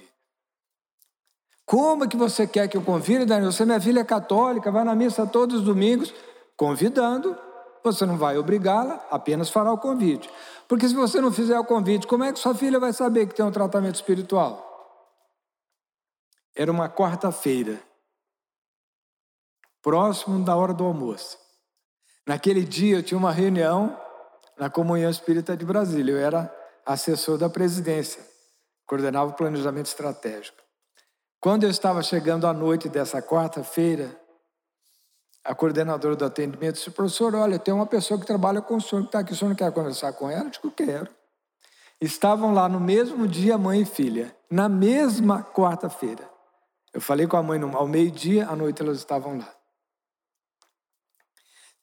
Como 1.65 2.07
que 2.07 2.17
você 2.17 2.45
quer 2.45 2.67
que 2.67 2.75
eu 2.75 2.81
convide, 2.81 3.23
Daniel? 3.23 3.51
Você, 3.51 3.63
minha 3.63 3.79
filha 3.79 4.01
é 4.01 4.03
católica, 4.03 4.69
vai 4.69 4.83
na 4.83 4.93
missa 4.93 5.25
todos 5.25 5.59
os 5.59 5.63
domingos, 5.63 6.13
convidando. 6.57 7.37
Você 7.83 8.05
não 8.05 8.17
vai 8.17 8.37
obrigá-la, 8.37 9.05
apenas 9.09 9.49
fará 9.49 9.71
o 9.71 9.77
convite. 9.77 10.29
Porque 10.67 10.87
se 10.87 10.93
você 10.93 11.21
não 11.21 11.31
fizer 11.31 11.57
o 11.57 11.65
convite, 11.65 12.05
como 12.05 12.23
é 12.23 12.33
que 12.33 12.39
sua 12.39 12.53
filha 12.53 12.79
vai 12.79 12.91
saber 12.91 13.25
que 13.25 13.33
tem 13.33 13.45
um 13.45 13.51
tratamento 13.51 13.95
espiritual? 13.95 14.67
Era 16.53 16.69
uma 16.69 16.89
quarta-feira, 16.89 17.81
próximo 19.81 20.43
da 20.43 20.55
hora 20.55 20.73
do 20.73 20.83
almoço. 20.83 21.39
Naquele 22.27 22.63
dia 22.63 22.97
eu 22.97 23.03
tinha 23.03 23.17
uma 23.17 23.31
reunião 23.31 23.97
na 24.61 24.69
Comunhão 24.69 25.09
Espírita 25.09 25.57
de 25.57 25.65
Brasília. 25.65 26.11
Eu 26.11 26.19
era 26.19 26.55
assessor 26.85 27.35
da 27.35 27.49
presidência, 27.49 28.23
coordenava 28.85 29.31
o 29.31 29.33
planejamento 29.33 29.87
estratégico. 29.87 30.61
Quando 31.39 31.63
eu 31.63 31.69
estava 31.71 32.03
chegando 32.03 32.45
à 32.45 32.53
noite 32.53 32.87
dessa 32.87 33.23
quarta-feira, 33.23 34.15
a 35.43 35.55
coordenadora 35.55 36.15
do 36.15 36.23
atendimento 36.23 36.75
disse, 36.75 36.91
professor, 36.91 37.33
olha, 37.33 37.57
tem 37.57 37.73
uma 37.73 37.87
pessoa 37.87 38.19
que 38.19 38.25
trabalha 38.27 38.61
com 38.61 38.75
o 38.75 38.81
senhor 38.81 39.01
que 39.01 39.07
está 39.07 39.19
aqui, 39.21 39.33
o 39.33 39.35
senhor 39.35 39.49
não 39.49 39.55
quer 39.55 39.71
conversar 39.71 40.13
com 40.13 40.29
ela? 40.29 40.43
Eu 40.43 40.51
digo, 40.51 40.69
quero. 40.69 41.07
Estavam 41.99 42.53
lá 42.53 42.69
no 42.69 42.79
mesmo 42.79 43.27
dia, 43.27 43.57
mãe 43.57 43.81
e 43.81 43.85
filha, 43.85 44.35
na 44.47 44.69
mesma 44.69 45.41
quarta-feira. 45.41 46.29
Eu 46.93 47.01
falei 47.01 47.25
com 47.25 47.35
a 47.35 47.41
mãe 47.41 47.59
ao 47.59 47.87
meio-dia, 47.87 48.47
à 48.47 48.55
noite 48.55 48.79
elas 48.79 48.99
estavam 48.99 49.39
lá. 49.39 49.51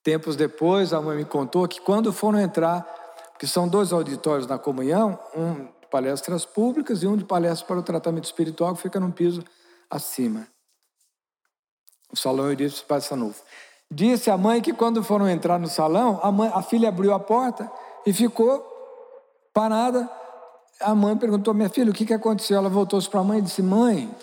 Tempos 0.03 0.37
depois, 0.37 0.93
a 0.93 1.01
mãe 1.01 1.17
me 1.17 1.25
contou 1.25 1.67
que 1.67 1.81
quando 1.81 2.13
foram 2.13 2.41
entrar, 2.41 2.87
que 3.39 3.47
são 3.47 3.69
dois 3.69 3.93
auditórios 3.93 4.47
na 4.47 4.59
comunhão, 4.59 5.19
um 5.37 5.69
palestras 5.91 6.45
públicas 6.45 7.03
e 7.03 7.07
um 7.07 7.17
de 7.17 7.25
palestras 7.25 7.63
para 7.63 7.79
o 7.79 7.83
tratamento 7.83 8.25
espiritual, 8.25 8.75
que 8.75 8.83
fica 8.83 9.01
num 9.01 9.11
piso 9.11 9.43
acima. 9.91 10.47
O 12.13 12.17
salão 12.17 12.47
Eurípides 12.47 12.81
Passa 12.81 13.17
Novo. 13.17 13.37
Disse 13.91 14.31
a 14.31 14.37
mãe 14.37 14.61
que 14.61 14.73
quando 14.73 15.03
foram 15.03 15.29
entrar 15.29 15.59
no 15.59 15.67
salão, 15.67 16.21
a, 16.23 16.31
mãe, 16.31 16.51
a 16.53 16.63
filha 16.63 16.89
abriu 16.89 17.13
a 17.15 17.21
porta 17.21 17.71
e 18.07 18.13
ficou 18.13 18.67
parada. 19.53 20.09
A 20.81 20.95
mãe 20.95 21.17
perguntou: 21.17 21.55
Minha 21.55 21.71
filha, 21.71 21.91
o 21.91 21.95
que, 21.95 22.05
que 22.05 22.13
aconteceu? 22.13 22.59
Ela 22.59 22.69
voltou-se 22.69 23.09
para 23.09 23.21
a 23.21 23.25
mãe 23.25 23.39
e 23.39 23.43
disse: 23.43 23.63
Mãe, 23.63 24.15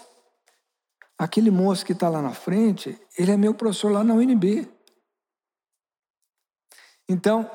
aquele 1.17 1.49
moço 1.49 1.85
que 1.85 1.93
está 1.93 2.09
lá 2.09 2.21
na 2.21 2.31
frente, 2.31 2.99
ele 3.17 3.31
é 3.31 3.37
meu 3.37 3.53
professor 3.53 3.91
lá 3.91 4.03
na 4.03 4.13
UNB. 4.13 4.71
Então, 7.07 7.49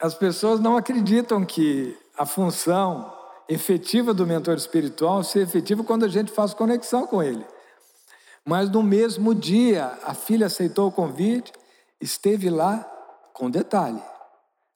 as 0.00 0.14
pessoas 0.14 0.60
não 0.60 0.76
acreditam 0.76 1.44
que 1.44 1.96
a 2.16 2.26
função 2.26 3.12
efetiva 3.48 4.12
do 4.12 4.26
mentor 4.26 4.56
espiritual 4.56 5.24
ser 5.24 5.40
efetiva 5.40 5.82
quando 5.82 6.04
a 6.04 6.08
gente 6.08 6.30
faz 6.30 6.52
conexão 6.52 7.06
com 7.06 7.22
ele. 7.22 7.44
Mas 8.44 8.70
no 8.70 8.82
mesmo 8.82 9.34
dia, 9.34 9.98
a 10.04 10.14
filha 10.14 10.46
aceitou 10.46 10.88
o 10.88 10.92
convite, 10.92 11.52
esteve 12.00 12.50
lá 12.50 12.80
com 13.32 13.50
detalhe. 13.50 14.02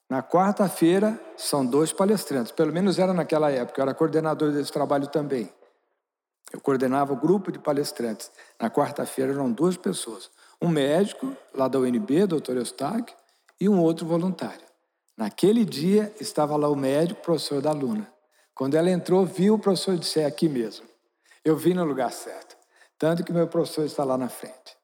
Na 0.09 0.23
quarta-feira, 0.23 1.19
são 1.37 1.65
dois 1.65 1.93
palestrantes, 1.93 2.53
pelo 2.53 2.73
menos 2.73 2.99
era 2.99 3.15
naquela 3.15 3.51
época, 3.51 3.81
eu 3.81 3.83
era 3.83 3.95
coordenador 3.95 4.53
desse 4.53 4.71
trabalho 4.71 5.07
também. 5.07 5.53
Eu 6.53 6.61
coordenava 6.61 7.13
o 7.15 7.17
grupo 7.17 7.51
de 7.51 7.59
palestrantes. 7.59 8.31
Na 8.61 8.69
quarta-feira 8.69 9.33
eram 9.33 9.51
duas 9.51 9.77
pessoas: 9.77 10.31
um 10.61 10.69
médico, 10.69 11.35
lá 11.55 11.67
da 11.67 11.79
UNB, 11.79 12.27
doutor 12.27 12.57
Eustáquio, 12.57 13.17
e 13.63 13.69
um 13.69 13.81
outro 13.81 14.05
voluntário. 14.05 14.67
Naquele 15.17 15.65
dia 15.65 16.13
estava 16.19 16.57
lá 16.57 16.69
o 16.69 16.75
médico, 16.75 17.23
professor 17.23 17.63
da 17.63 17.71
aluna. 17.71 18.13
Quando 18.53 18.75
ela 18.75 18.91
entrou, 18.91 19.25
viu 19.25 19.55
o 19.55 19.59
professor 19.59 19.95
e 19.95 19.99
disse: 19.99 20.19
É 20.19 20.25
aqui 20.25 20.49
mesmo. 20.49 20.85
Eu 21.45 21.57
vim 21.57 21.73
no 21.73 21.85
lugar 21.85 22.11
certo. 22.11 22.57
Tanto 22.99 23.23
que 23.23 23.33
meu 23.33 23.47
professor 23.47 23.85
está 23.85 24.03
lá 24.03 24.19
na 24.19 24.29
frente. 24.29 24.77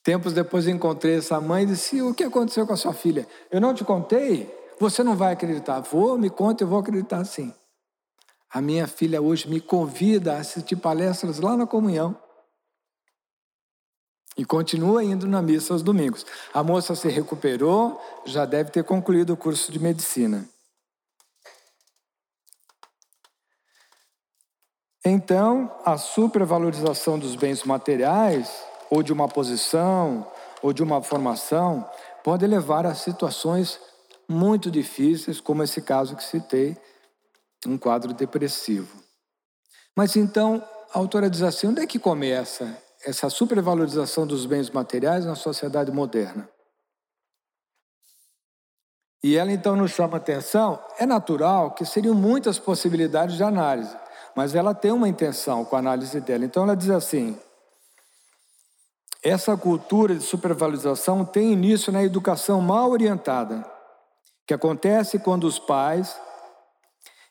Tempos 0.00 0.32
depois 0.32 0.68
encontrei 0.68 1.16
essa 1.16 1.40
mãe 1.40 1.64
e 1.64 1.66
disse: 1.66 2.00
O 2.00 2.14
que 2.14 2.22
aconteceu 2.22 2.64
com 2.64 2.72
a 2.72 2.76
sua 2.76 2.94
filha? 2.94 3.26
Eu 3.50 3.60
não 3.60 3.74
te 3.74 3.84
contei? 3.84 4.48
Você 4.78 5.02
não 5.02 5.16
vai 5.16 5.32
acreditar. 5.32 5.80
Vou, 5.80 6.16
me 6.16 6.30
conta, 6.30 6.62
eu 6.62 6.68
vou 6.68 6.78
acreditar 6.78 7.24
sim. 7.24 7.52
A 8.48 8.60
minha 8.60 8.86
filha 8.86 9.20
hoje 9.20 9.48
me 9.48 9.60
convida 9.60 10.34
a 10.34 10.38
assistir 10.38 10.76
palestras 10.76 11.40
lá 11.40 11.56
na 11.56 11.66
comunhão. 11.66 12.16
E 14.38 14.44
continua 14.44 15.02
indo 15.02 15.26
na 15.26 15.42
missa 15.42 15.72
aos 15.72 15.82
domingos. 15.82 16.24
A 16.54 16.62
moça 16.62 16.94
se 16.94 17.08
recuperou, 17.08 18.00
já 18.24 18.46
deve 18.46 18.70
ter 18.70 18.84
concluído 18.84 19.32
o 19.32 19.36
curso 19.36 19.72
de 19.72 19.80
medicina. 19.80 20.48
Então, 25.04 25.74
a 25.84 25.98
supervalorização 25.98 27.18
dos 27.18 27.34
bens 27.34 27.64
materiais, 27.64 28.62
ou 28.88 29.02
de 29.02 29.12
uma 29.12 29.26
posição, 29.26 30.30
ou 30.62 30.72
de 30.72 30.84
uma 30.84 31.02
formação, 31.02 31.88
pode 32.22 32.46
levar 32.46 32.86
a 32.86 32.94
situações 32.94 33.80
muito 34.28 34.70
difíceis, 34.70 35.40
como 35.40 35.64
esse 35.64 35.82
caso 35.82 36.14
que 36.14 36.22
citei, 36.22 36.76
um 37.66 37.76
quadro 37.76 38.12
depressivo. 38.12 39.02
Mas 39.96 40.14
então, 40.14 40.62
a 40.94 40.98
autora 40.98 41.28
diz 41.28 41.42
assim: 41.42 41.66
onde 41.66 41.80
é 41.80 41.86
que 41.86 41.98
começa 41.98 42.86
essa 43.04 43.30
supervalorização 43.30 44.26
dos 44.26 44.44
bens 44.46 44.70
materiais 44.70 45.24
na 45.24 45.34
sociedade 45.34 45.92
moderna. 45.92 46.48
E 49.22 49.36
ela 49.36 49.50
então 49.50 49.74
nos 49.74 49.90
chama 49.90 50.16
atenção, 50.16 50.82
é 50.98 51.04
natural 51.04 51.72
que 51.72 51.84
seriam 51.84 52.14
muitas 52.14 52.58
possibilidades 52.58 53.36
de 53.36 53.42
análise, 53.42 53.96
mas 54.34 54.54
ela 54.54 54.74
tem 54.74 54.92
uma 54.92 55.08
intenção 55.08 55.64
com 55.64 55.74
a 55.74 55.80
análise 55.80 56.20
dela. 56.20 56.44
Então 56.44 56.62
ela 56.62 56.76
diz 56.76 56.90
assim: 56.90 57.38
essa 59.22 59.56
cultura 59.56 60.14
de 60.14 60.22
supervalorização 60.22 61.24
tem 61.24 61.52
início 61.52 61.92
na 61.92 62.02
educação 62.02 62.60
mal 62.60 62.90
orientada, 62.90 63.68
que 64.46 64.54
acontece 64.54 65.18
quando 65.18 65.44
os 65.44 65.58
pais, 65.58 66.16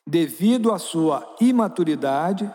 devido 0.06 0.72
à 0.72 0.78
sua 0.78 1.36
imaturidade, 1.40 2.54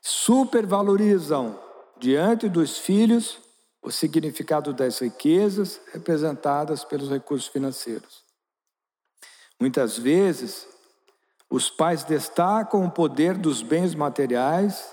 supervalorizam 0.00 1.63
diante 2.04 2.50
dos 2.50 2.76
filhos 2.76 3.40
o 3.80 3.90
significado 3.90 4.74
das 4.74 4.98
riquezas 4.98 5.80
representadas 5.90 6.84
pelos 6.84 7.08
recursos 7.08 7.48
financeiros. 7.48 8.22
Muitas 9.58 9.96
vezes, 9.96 10.68
os 11.48 11.70
pais 11.70 12.04
destacam 12.04 12.84
o 12.84 12.90
poder 12.90 13.38
dos 13.38 13.62
bens 13.62 13.94
materiais 13.94 14.86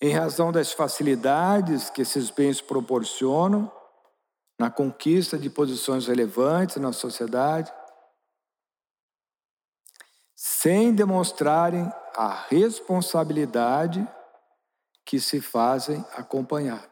em 0.00 0.12
razão 0.12 0.50
das 0.50 0.72
facilidades 0.72 1.90
que 1.90 2.02
esses 2.02 2.28
bens 2.28 2.60
proporcionam 2.60 3.70
na 4.58 4.72
conquista 4.72 5.38
de 5.38 5.48
posições 5.48 6.08
relevantes 6.08 6.74
na 6.74 6.92
sociedade, 6.92 7.72
sem 10.34 10.92
demonstrarem 10.92 11.88
a 12.16 12.46
responsabilidade 12.48 14.04
que 15.04 15.20
se 15.20 15.40
fazem 15.40 16.04
acompanhar. 16.16 16.88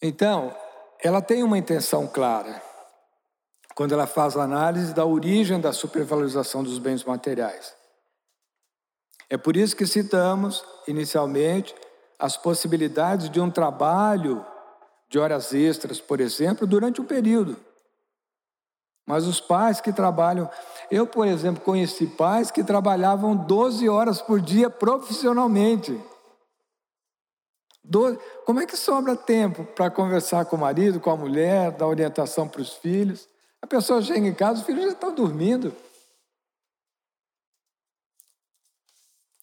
Então, 0.00 0.54
ela 1.02 1.20
tem 1.20 1.42
uma 1.42 1.58
intenção 1.58 2.06
clara 2.06 2.62
quando 3.74 3.92
ela 3.92 4.06
faz 4.06 4.36
a 4.36 4.42
análise 4.42 4.94
da 4.94 5.04
origem 5.04 5.60
da 5.60 5.72
supervalorização 5.72 6.62
dos 6.62 6.78
bens 6.78 7.02
materiais. 7.02 7.74
É 9.28 9.36
por 9.36 9.56
isso 9.56 9.74
que 9.74 9.86
citamos, 9.86 10.64
inicialmente, 10.86 11.74
as 12.18 12.36
possibilidades 12.36 13.28
de 13.28 13.40
um 13.40 13.50
trabalho 13.50 14.46
de 15.08 15.18
horas 15.18 15.52
extras, 15.52 16.00
por 16.00 16.20
exemplo, 16.20 16.66
durante 16.66 17.00
um 17.00 17.04
período. 17.04 17.56
Mas 19.06 19.26
os 19.26 19.40
pais 19.40 19.80
que 19.80 19.92
trabalham. 19.92 20.48
Eu, 20.90 21.06
por 21.06 21.26
exemplo, 21.26 21.62
conheci 21.62 22.06
pais 22.06 22.50
que 22.50 22.64
trabalhavam 22.64 23.36
12 23.36 23.88
horas 23.88 24.22
por 24.22 24.40
dia 24.40 24.70
profissionalmente. 24.70 26.00
Como 28.46 28.60
é 28.60 28.66
que 28.66 28.76
sobra 28.76 29.14
tempo 29.14 29.64
para 29.64 29.90
conversar 29.90 30.46
com 30.46 30.56
o 30.56 30.60
marido, 30.60 31.00
com 31.00 31.10
a 31.10 31.16
mulher, 31.16 31.70
dar 31.72 31.86
orientação 31.86 32.48
para 32.48 32.62
os 32.62 32.72
filhos? 32.72 33.28
A 33.60 33.66
pessoa 33.66 34.00
chega 34.00 34.26
em 34.26 34.34
casa, 34.34 34.60
os 34.60 34.66
filhos 34.66 34.84
já 34.84 34.90
estão 34.90 35.14
dormindo. 35.14 35.74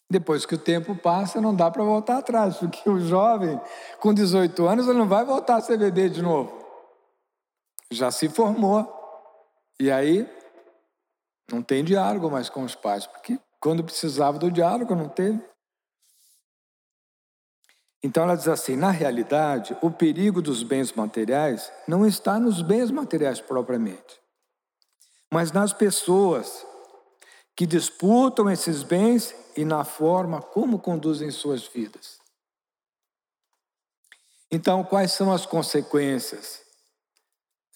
Depois 0.10 0.46
que 0.46 0.56
o 0.56 0.58
tempo 0.58 0.96
passa, 0.96 1.40
não 1.40 1.56
dá 1.56 1.72
para 1.72 1.84
voltar 1.84 2.18
atrás, 2.18 2.58
porque 2.58 2.90
o 2.90 3.00
jovem, 3.00 3.62
com 4.00 4.14
18 4.14 4.68
anos, 4.68 4.88
ele 4.88 4.98
não 4.98 5.08
vai 5.08 5.24
voltar 5.24 5.56
a 5.56 5.62
ser 5.62 5.78
bebê 5.78 6.10
de 6.10 6.22
novo. 6.22 6.52
Já 7.92 8.12
se 8.12 8.28
formou. 8.28 9.01
E 9.82 9.90
aí, 9.90 10.30
não 11.52 11.64
tem 11.64 11.84
diálogo 11.84 12.30
mais 12.30 12.52
com 12.52 12.64
os 12.64 12.76
pais, 12.76 13.08
porque 13.08 13.40
quando 13.60 13.84
precisava 13.84 14.38
do 14.38 14.52
diálogo, 14.52 14.94
não 14.94 15.10
teve. 15.10 15.44
Então 18.04 18.22
ela 18.22 18.36
diz 18.36 18.48
assim: 18.48 18.76
na 18.76 18.92
realidade, 18.92 19.76
o 19.82 19.90
perigo 19.90 20.40
dos 20.40 20.62
bens 20.62 20.94
materiais 20.94 21.74
não 21.88 22.06
está 22.06 22.40
nos 22.40 22.62
bens 22.62 22.92
materiais 22.92 23.42
propriamente, 23.42 24.22
mas 25.34 25.52
nas 25.52 25.74
pessoas 25.74 26.64
que 27.56 27.66
disputam 27.66 28.52
esses 28.52 28.84
bens 28.84 29.34
e 29.58 29.66
na 29.66 29.84
forma 29.84 30.44
como 30.44 30.78
conduzem 30.78 31.32
suas 31.32 31.66
vidas. 31.66 32.20
Então, 34.52 34.84
quais 34.84 35.12
são 35.14 35.34
as 35.34 35.48
consequências 35.48 36.61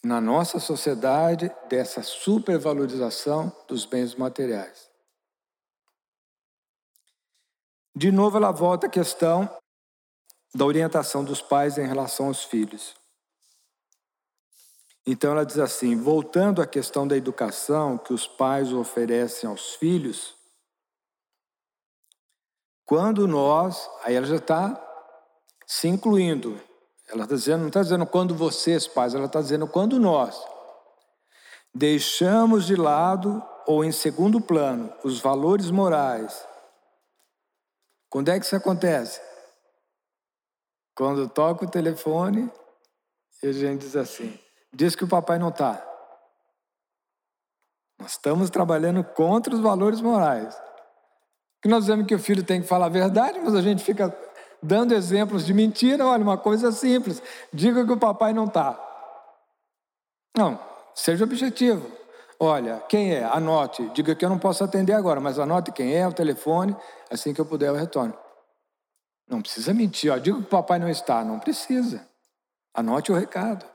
na 0.06 0.22
nossa 0.22 0.60
sociedade 0.60 1.52
dessa 1.68 2.04
supervalorização 2.04 3.52
dos 3.68 3.86
bens 3.86 4.14
materiais? 4.14 4.88
De 7.96 8.12
novo, 8.12 8.38
ela 8.38 8.52
volta 8.52 8.86
à 8.86 8.90
questão 8.90 9.50
da 10.54 10.64
orientação 10.64 11.24
dos 11.24 11.42
pais 11.42 11.80
em 11.80 11.88
relação 11.88 12.28
aos 12.28 12.44
filhos. 12.44 12.94
Então 15.08 15.32
ela 15.32 15.44
diz 15.44 15.58
assim: 15.58 15.96
voltando 15.96 16.62
à 16.62 16.68
questão 16.68 17.08
da 17.08 17.18
educação 17.18 17.98
que 17.98 18.14
os 18.14 18.28
pais 18.28 18.72
oferecem 18.72 19.50
aos 19.50 19.74
filhos, 19.74 20.36
quando 22.86 23.28
nós, 23.28 23.90
aí 24.04 24.14
ela 24.14 24.28
já 24.28 24.36
está 24.36 24.80
se 25.66 25.88
incluindo, 25.88 26.62
ela 27.08 27.24
está 27.24 27.36
dizendo, 27.36 27.62
não 27.62 27.68
está 27.68 27.82
dizendo 27.82 28.06
quando 28.06 28.36
vocês, 28.36 28.88
pais, 28.88 29.14
ela 29.14 29.26
está 29.26 29.42
dizendo 29.42 29.68
quando 29.68 30.00
nós 30.00 30.42
deixamos 31.74 32.66
de 32.66 32.76
lado 32.76 33.44
ou 33.68 33.84
em 33.84 33.92
segundo 33.92 34.40
plano 34.40 34.94
os 35.04 35.20
valores 35.20 35.70
morais. 35.70 36.48
Quando 38.10 38.30
é 38.30 38.40
que 38.40 38.46
isso 38.46 38.56
acontece? 38.56 39.22
Quando 40.96 41.28
toca 41.28 41.66
o 41.66 41.70
telefone 41.70 42.50
e 43.44 43.48
a 43.48 43.52
gente 43.52 43.82
diz 43.82 43.96
assim: 43.96 44.40
diz 44.74 44.96
que 44.96 45.04
o 45.04 45.08
papai 45.08 45.38
não 45.38 45.50
está. 45.50 45.86
Nós 48.00 48.12
estamos 48.12 48.50
trabalhando 48.50 49.04
contra 49.04 49.54
os 49.54 49.60
valores 49.60 50.00
morais. 50.00 50.56
Que 51.62 51.68
nós 51.68 51.84
dizemos 51.84 52.06
que 52.06 52.16
o 52.16 52.20
filho 52.20 52.44
tem 52.44 52.62
que 52.62 52.68
falar 52.68 52.86
a 52.86 52.90
verdade, 52.90 53.40
mas 53.40 53.56
a 53.56 53.62
gente 53.62 53.84
fica 53.84 54.10
dando 54.66 54.94
exemplos 54.94 55.46
de 55.46 55.54
mentira. 55.54 56.06
Olha, 56.06 56.24
uma 56.24 56.38
coisa 56.38 56.72
simples: 56.72 57.22
diga 57.54 57.86
que 57.86 57.92
o 57.92 57.98
papai 57.98 58.34
não 58.34 58.46
está. 58.46 58.80
Não, 60.36 60.60
seja 60.94 61.24
objetivo. 61.24 61.90
Olha, 62.40 62.84
quem 62.90 63.14
é? 63.14 63.24
Anote. 63.24 63.90
Diga 63.94 64.14
que 64.14 64.26
eu 64.26 64.30
não 64.30 64.38
posso 64.38 64.64
atender 64.64 64.94
agora, 64.94 65.22
mas 65.22 65.40
anote 65.40 65.72
quem 65.72 65.96
é, 65.96 66.06
o 66.06 66.14
telefone. 66.14 66.76
Assim 67.10 67.34
que 67.34 67.40
eu 67.40 67.46
puder, 67.46 67.70
eu 67.70 67.76
retorno. 67.76 68.14
Não 69.28 69.42
precisa 69.42 69.74
mentir. 69.74 70.12
Ó, 70.12 70.18
digo 70.18 70.40
que 70.40 70.46
o 70.46 70.50
papai 70.50 70.78
não 70.78 70.90
está. 70.90 71.24
Não 71.24 71.40
precisa. 71.40 72.06
Anote 72.74 73.12
o 73.12 73.16
recado. 73.16 73.66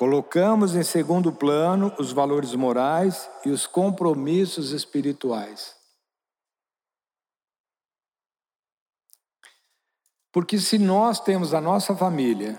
Colocamos 0.00 0.74
em 0.74 0.82
segundo 0.82 1.30
plano 1.30 1.94
os 1.98 2.10
valores 2.10 2.54
morais 2.54 3.30
e 3.44 3.50
os 3.50 3.66
compromissos 3.66 4.70
espirituais. 4.70 5.76
Porque 10.32 10.58
se 10.58 10.78
nós 10.78 11.20
temos 11.20 11.52
a 11.52 11.60
nossa 11.60 11.94
família, 11.94 12.58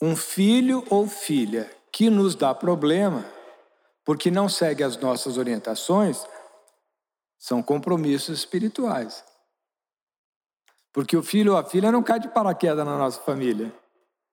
um 0.00 0.16
filho 0.16 0.82
ou 0.88 1.06
filha 1.06 1.70
que 1.92 2.08
nos 2.08 2.34
dá 2.34 2.54
problema, 2.54 3.22
porque 4.02 4.30
não 4.30 4.48
segue 4.48 4.82
as 4.82 4.96
nossas 4.96 5.36
orientações, 5.36 6.26
são 7.38 7.62
compromissos 7.62 8.38
espirituais. 8.38 9.22
Porque 10.94 11.14
o 11.14 11.22
filho 11.22 11.52
ou 11.52 11.58
a 11.58 11.64
filha 11.64 11.92
não 11.92 12.02
cai 12.02 12.18
de 12.18 12.28
paraquedas 12.28 12.86
na 12.86 12.96
nossa 12.96 13.20
família, 13.20 13.70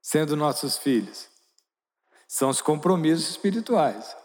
sendo 0.01 0.37
nossos 0.37 0.77
filhos. 0.77 1.32
São 2.33 2.49
os 2.49 2.63
compromissos 2.63 3.29
espirituais. 3.29 4.17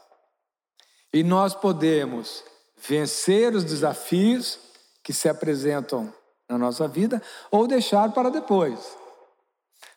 E 1.13 1.23
nós 1.23 1.55
podemos 1.55 2.43
vencer 2.75 3.55
os 3.55 3.65
desafios 3.65 4.59
que 5.05 5.13
se 5.13 5.29
apresentam 5.29 6.11
na 6.49 6.57
nossa 6.57 6.89
vida 6.89 7.23
ou 7.51 7.69
deixar 7.69 8.11
para 8.15 8.31
depois. 8.31 8.97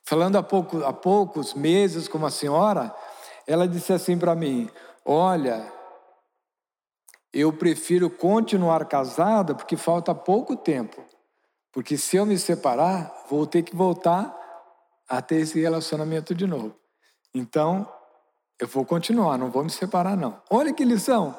Falando 0.03 0.37
há, 0.37 0.43
pouco, 0.43 0.83
há 0.83 0.91
poucos 0.91 1.53
meses 1.53 2.09
com 2.09 2.17
uma 2.17 2.29
senhora, 2.29 2.93
ela 3.47 3.65
disse 3.65 3.93
assim 3.93 4.19
para 4.19 4.35
mim: 4.35 4.69
Olha, 5.05 5.71
eu 7.31 7.53
prefiro 7.53 8.09
continuar 8.09 8.83
casada 8.89 9.55
porque 9.55 9.77
falta 9.77 10.13
pouco 10.13 10.57
tempo. 10.57 11.01
Porque 11.71 11.97
se 11.97 12.17
eu 12.17 12.25
me 12.25 12.37
separar, 12.37 13.23
vou 13.29 13.47
ter 13.47 13.63
que 13.63 13.73
voltar 13.73 14.37
a 15.07 15.21
ter 15.21 15.37
esse 15.37 15.61
relacionamento 15.61 16.35
de 16.35 16.45
novo. 16.45 16.75
Então, 17.33 17.87
eu 18.61 18.67
vou 18.67 18.85
continuar, 18.85 19.39
não 19.39 19.49
vou 19.49 19.63
me 19.63 19.71
separar, 19.71 20.15
não. 20.15 20.39
Olha 20.47 20.71
que 20.71 20.85
lição! 20.85 21.35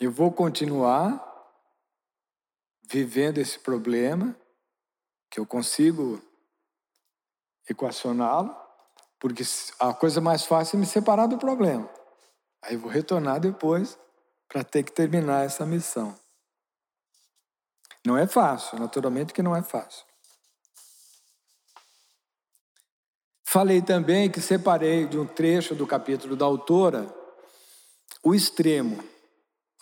Eu 0.00 0.10
vou 0.10 0.32
continuar 0.32 1.24
vivendo 2.82 3.38
esse 3.38 3.56
problema, 3.56 4.34
que 5.30 5.38
eu 5.38 5.46
consigo 5.46 6.20
equacioná-lo, 7.68 8.52
porque 9.20 9.44
a 9.78 9.94
coisa 9.94 10.20
mais 10.20 10.44
fácil 10.44 10.76
é 10.76 10.80
me 10.80 10.86
separar 10.86 11.28
do 11.28 11.38
problema. 11.38 11.88
Aí 12.62 12.76
vou 12.76 12.90
retornar 12.90 13.38
depois 13.38 13.96
para 14.48 14.64
ter 14.64 14.82
que 14.82 14.90
terminar 14.90 15.44
essa 15.44 15.64
missão. 15.64 16.18
Não 18.04 18.18
é 18.18 18.26
fácil, 18.26 18.76
naturalmente 18.76 19.32
que 19.32 19.42
não 19.42 19.54
é 19.54 19.62
fácil. 19.62 20.09
Falei 23.52 23.82
também 23.82 24.30
que 24.30 24.40
separei 24.40 25.06
de 25.06 25.18
um 25.18 25.26
trecho 25.26 25.74
do 25.74 25.84
capítulo 25.84 26.36
da 26.36 26.44
autora 26.44 27.12
o 28.22 28.32
extremo. 28.32 29.02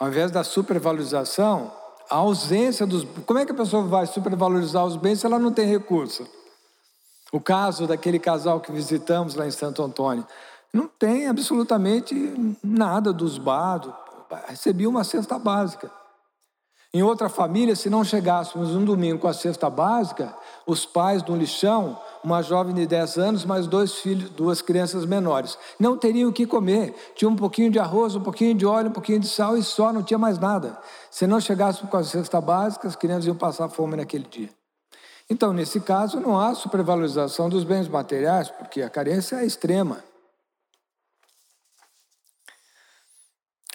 Ao 0.01 0.09
invés 0.09 0.31
da 0.31 0.43
supervalorização, 0.43 1.71
a 2.09 2.17
ausência 2.17 2.87
dos. 2.87 3.07
Como 3.27 3.39
é 3.39 3.45
que 3.45 3.53
a 3.53 3.55
pessoa 3.55 3.83
vai 3.83 4.07
supervalorizar 4.07 4.87
os 4.87 4.97
bens 4.97 5.21
se 5.21 5.27
ela 5.27 5.39
não 5.39 5.53
tem 5.53 5.67
recurso? 5.67 6.27
O 7.31 7.39
caso 7.39 7.87
daquele 7.87 8.19
casal 8.19 8.59
que 8.59 8.73
visitamos 8.73 9.35
lá 9.35 9.47
em 9.47 9.51
Santo 9.51 9.83
Antônio. 9.83 10.27
Não 10.73 10.89
tem 10.89 11.27
absolutamente 11.27 12.15
nada 12.65 13.13
dos 13.13 13.37
bados. 13.37 13.93
Recebi 14.47 14.87
uma 14.87 15.05
cesta 15.05 15.39
básica. 15.39 15.91
Em 16.95 17.03
outra 17.03 17.29
família, 17.29 17.77
se 17.77 17.91
não 17.91 18.03
chegássemos 18.03 18.75
um 18.75 18.83
domingo 18.83 19.19
com 19.19 19.29
a 19.29 19.35
cesta 19.35 19.69
básica, 19.69 20.35
os 20.67 20.87
pais 20.87 21.23
do 21.23 21.37
lixão, 21.37 22.01
uma 22.23 22.43
jovem 22.43 22.75
de 22.75 22.87
10 22.87 23.19
anos, 23.19 23.45
mais 23.45 23.67
dois 23.67 23.95
filhos, 23.95 24.31
duas 24.31 24.61
crianças 24.61 25.05
menores, 25.05 25.59
não 25.79 25.97
teriam 25.97 26.31
o 26.31 26.33
que 26.33 26.47
comer. 26.47 26.95
Tinha 27.15 27.29
um 27.29 27.37
pouquinho 27.37 27.71
de 27.71 27.79
arroz, 27.79 28.15
um 28.15 28.21
pouquinho 28.21 28.55
de 28.55 28.67
óleo, 28.67 28.89
um 28.89 28.93
pouquinho 28.93 29.21
de 29.21 29.29
sal 29.29 29.57
e 29.57 29.63
só, 29.63 29.93
não 29.93 30.03
tinha 30.03 30.19
mais 30.19 30.39
nada. 30.39 30.79
Se 31.11 31.27
não 31.27 31.41
chegássemos 31.41 31.91
com 31.91 31.97
a 31.97 32.05
cesta 32.05 32.41
básica, 32.41 32.89
as 32.89 32.97
crianças 32.97 33.27
iam 33.27 33.37
passar 33.37 33.69
fome 33.69 33.97
naquele 33.97 34.25
dia. 34.25 34.51
Então, 35.31 35.53
nesse 35.53 35.81
caso, 35.81 36.21
não 36.21 36.41
há 36.41 36.55
supervalorização 36.55 37.49
dos 37.49 37.63
bens 37.63 37.87
materiais, 37.87 38.51
porque 38.51 38.81
a 38.81 38.89
carência 38.89 39.37
é 39.37 39.45
extrema. 39.45 40.03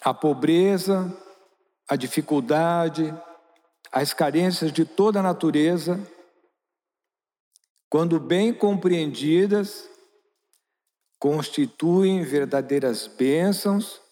A 0.02 0.12
pobreza, 0.12 1.12
a 1.88 1.96
dificuldade, 1.96 3.14
as 3.92 4.12
carências 4.12 4.72
de 4.72 4.84
toda 4.84 5.20
a 5.20 5.22
natureza, 5.22 6.00
quando 7.94 8.18
bem 8.18 8.52
compreendidas, 8.52 9.88
constituem 11.16 12.24
verdadeiras 12.24 13.06
bênçãos 13.06 14.02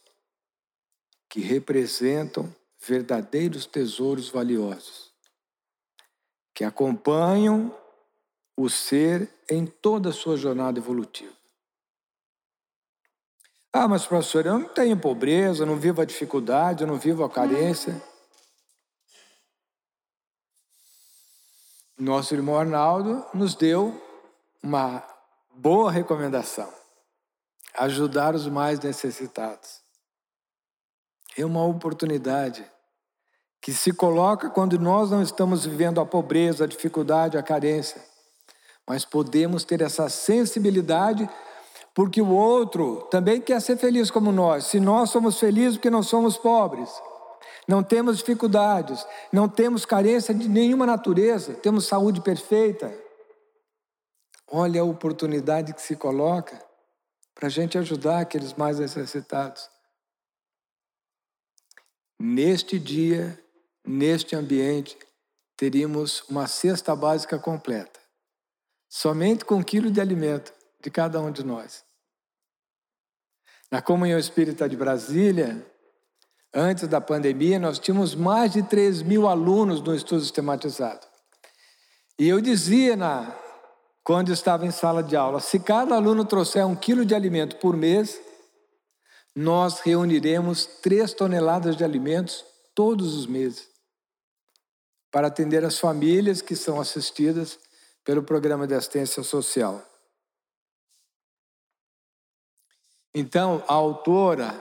que 1.28 1.40
representam 1.40 2.54
verdadeiros 2.78 3.66
tesouros 3.66 4.28
valiosos, 4.28 5.12
que 6.54 6.62
acompanham 6.62 7.76
o 8.56 8.70
ser 8.70 9.28
em 9.50 9.66
toda 9.66 10.10
a 10.10 10.12
sua 10.12 10.36
jornada 10.36 10.78
evolutiva. 10.78 11.34
Ah, 13.72 13.88
mas 13.88 14.06
professor, 14.06 14.46
eu 14.46 14.60
não 14.60 14.68
tenho 14.68 14.96
pobreza, 14.96 15.64
eu 15.64 15.66
não 15.66 15.76
vivo 15.76 16.00
a 16.00 16.04
dificuldade, 16.04 16.84
eu 16.84 16.86
não 16.86 17.00
vivo 17.00 17.24
a 17.24 17.28
carência. 17.28 18.00
Nosso 22.02 22.34
irmão 22.34 22.58
Arnaldo 22.58 23.24
nos 23.32 23.54
deu 23.54 23.94
uma 24.60 25.04
boa 25.54 25.88
recomendação: 25.88 26.68
ajudar 27.78 28.34
os 28.34 28.48
mais 28.48 28.80
necessitados. 28.80 29.80
É 31.38 31.46
uma 31.46 31.64
oportunidade 31.64 32.68
que 33.60 33.72
se 33.72 33.92
coloca 33.92 34.50
quando 34.50 34.80
nós 34.80 35.12
não 35.12 35.22
estamos 35.22 35.64
vivendo 35.64 36.00
a 36.00 36.04
pobreza, 36.04 36.64
a 36.64 36.66
dificuldade, 36.66 37.38
a 37.38 37.42
carência, 37.42 38.02
mas 38.84 39.04
podemos 39.04 39.62
ter 39.62 39.80
essa 39.80 40.08
sensibilidade 40.08 41.30
porque 41.94 42.20
o 42.20 42.30
outro 42.30 43.06
também 43.12 43.40
quer 43.40 43.60
ser 43.60 43.76
feliz 43.76 44.10
como 44.10 44.32
nós. 44.32 44.64
Se 44.64 44.80
nós 44.80 45.10
somos 45.10 45.38
felizes 45.38 45.76
porque 45.76 45.88
não 45.88 46.02
somos 46.02 46.36
pobres, 46.36 46.90
não 47.68 47.82
temos 47.82 48.18
dificuldades, 48.18 49.06
não 49.32 49.48
temos 49.48 49.84
carência 49.84 50.34
de 50.34 50.48
nenhuma 50.48 50.84
natureza, 50.84 51.54
temos 51.54 51.86
saúde 51.86 52.20
perfeita. 52.20 52.92
Olha 54.48 54.80
a 54.80 54.84
oportunidade 54.84 55.72
que 55.72 55.80
se 55.80 55.96
coloca 55.96 56.60
para 57.34 57.46
a 57.46 57.50
gente 57.50 57.78
ajudar 57.78 58.20
aqueles 58.20 58.52
mais 58.54 58.78
necessitados. 58.78 59.70
Neste 62.18 62.78
dia, 62.78 63.38
neste 63.84 64.36
ambiente, 64.36 64.98
teríamos 65.56 66.22
uma 66.28 66.46
cesta 66.46 66.94
básica 66.94 67.38
completa, 67.38 68.00
somente 68.88 69.44
com 69.44 69.56
um 69.56 69.62
quilo 69.62 69.90
de 69.90 70.00
alimento 70.00 70.52
de 70.80 70.90
cada 70.90 71.20
um 71.20 71.30
de 71.30 71.44
nós. 71.44 71.84
Na 73.70 73.80
Comunhão 73.80 74.18
Espírita 74.18 74.68
de 74.68 74.76
Brasília, 74.76 75.66
antes 76.54 76.86
da 76.86 77.00
pandemia, 77.00 77.58
nós 77.58 77.78
tínhamos 77.78 78.14
mais 78.14 78.52
de 78.52 78.62
3 78.62 79.02
mil 79.02 79.26
alunos 79.26 79.80
no 79.80 79.94
estudo 79.94 80.20
sistematizado. 80.20 81.06
E 82.18 82.28
eu 82.28 82.40
dizia, 82.40 82.94
na, 82.94 83.34
quando 84.04 84.32
estava 84.32 84.66
em 84.66 84.70
sala 84.70 85.02
de 85.02 85.16
aula, 85.16 85.40
se 85.40 85.58
cada 85.58 85.94
aluno 85.94 86.24
trouxer 86.24 86.66
um 86.66 86.76
quilo 86.76 87.04
de 87.04 87.14
alimento 87.14 87.56
por 87.56 87.76
mês, 87.76 88.20
nós 89.34 89.80
reuniremos 89.80 90.66
três 90.66 91.14
toneladas 91.14 91.76
de 91.76 91.84
alimentos 91.84 92.44
todos 92.74 93.14
os 93.14 93.26
meses 93.26 93.68
para 95.10 95.28
atender 95.28 95.64
as 95.64 95.78
famílias 95.78 96.40
que 96.42 96.56
são 96.56 96.80
assistidas 96.80 97.58
pelo 98.04 98.22
programa 98.22 98.66
de 98.66 98.74
assistência 98.74 99.22
social. 99.22 99.86
Então, 103.14 103.62
a 103.68 103.74
autora, 103.74 104.58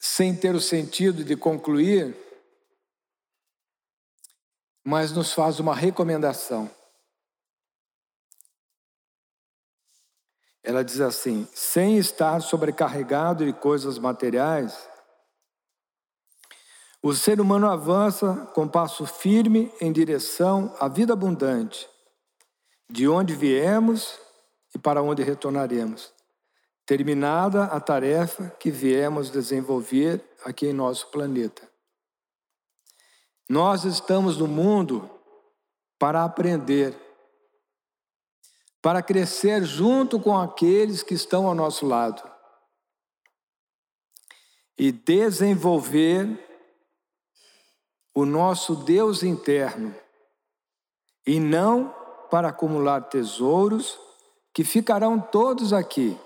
sem 0.00 0.34
ter 0.34 0.54
o 0.54 0.60
sentido 0.60 1.22
de 1.22 1.36
concluir, 1.36 2.16
mas 4.82 5.12
nos 5.12 5.34
faz 5.34 5.60
uma 5.60 5.74
recomendação. 5.74 6.70
Ela 10.62 10.82
diz 10.82 11.00
assim: 11.02 11.46
sem 11.54 11.98
estar 11.98 12.40
sobrecarregado 12.40 13.44
de 13.44 13.52
coisas 13.52 13.98
materiais, 13.98 14.88
o 17.02 17.12
ser 17.12 17.38
humano 17.38 17.70
avança 17.70 18.46
com 18.54 18.66
passo 18.66 19.04
firme 19.04 19.70
em 19.82 19.92
direção 19.92 20.74
à 20.80 20.88
vida 20.88 21.12
abundante, 21.12 21.86
de 22.88 23.06
onde 23.06 23.34
viemos 23.34 24.18
e 24.74 24.78
para 24.78 25.02
onde 25.02 25.22
retornaremos 25.22 26.19
terminada 26.90 27.66
a 27.66 27.78
tarefa 27.78 28.50
que 28.58 28.68
viemos 28.68 29.30
desenvolver 29.30 30.28
aqui 30.44 30.66
em 30.66 30.72
nosso 30.72 31.06
planeta. 31.06 31.62
Nós 33.48 33.84
estamos 33.84 34.36
no 34.36 34.48
mundo 34.48 35.08
para 36.00 36.24
aprender, 36.24 36.92
para 38.82 39.04
crescer 39.04 39.62
junto 39.62 40.18
com 40.18 40.36
aqueles 40.36 41.04
que 41.04 41.14
estão 41.14 41.46
ao 41.46 41.54
nosso 41.54 41.86
lado 41.86 42.28
e 44.76 44.90
desenvolver 44.90 46.26
o 48.12 48.24
nosso 48.24 48.74
Deus 48.74 49.22
interno, 49.22 49.94
e 51.24 51.38
não 51.38 51.94
para 52.32 52.48
acumular 52.48 53.02
tesouros 53.02 53.96
que 54.52 54.64
ficarão 54.64 55.20
todos 55.20 55.72
aqui 55.72 56.18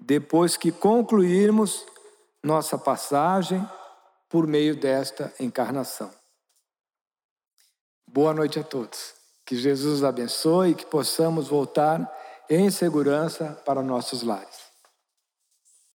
depois 0.00 0.56
que 0.56 0.72
concluirmos 0.72 1.84
nossa 2.42 2.78
passagem 2.78 3.68
por 4.28 4.46
meio 4.46 4.74
desta 4.74 5.32
encarnação. 5.38 6.10
Boa 8.06 8.32
noite 8.32 8.58
a 8.58 8.64
todos. 8.64 9.14
Que 9.44 9.56
Jesus 9.56 10.02
abençoe 10.02 10.70
e 10.70 10.74
que 10.74 10.86
possamos 10.86 11.48
voltar 11.48 12.10
em 12.48 12.70
segurança 12.70 13.60
para 13.64 13.82
nossos 13.82 14.22
lares. 14.22 14.59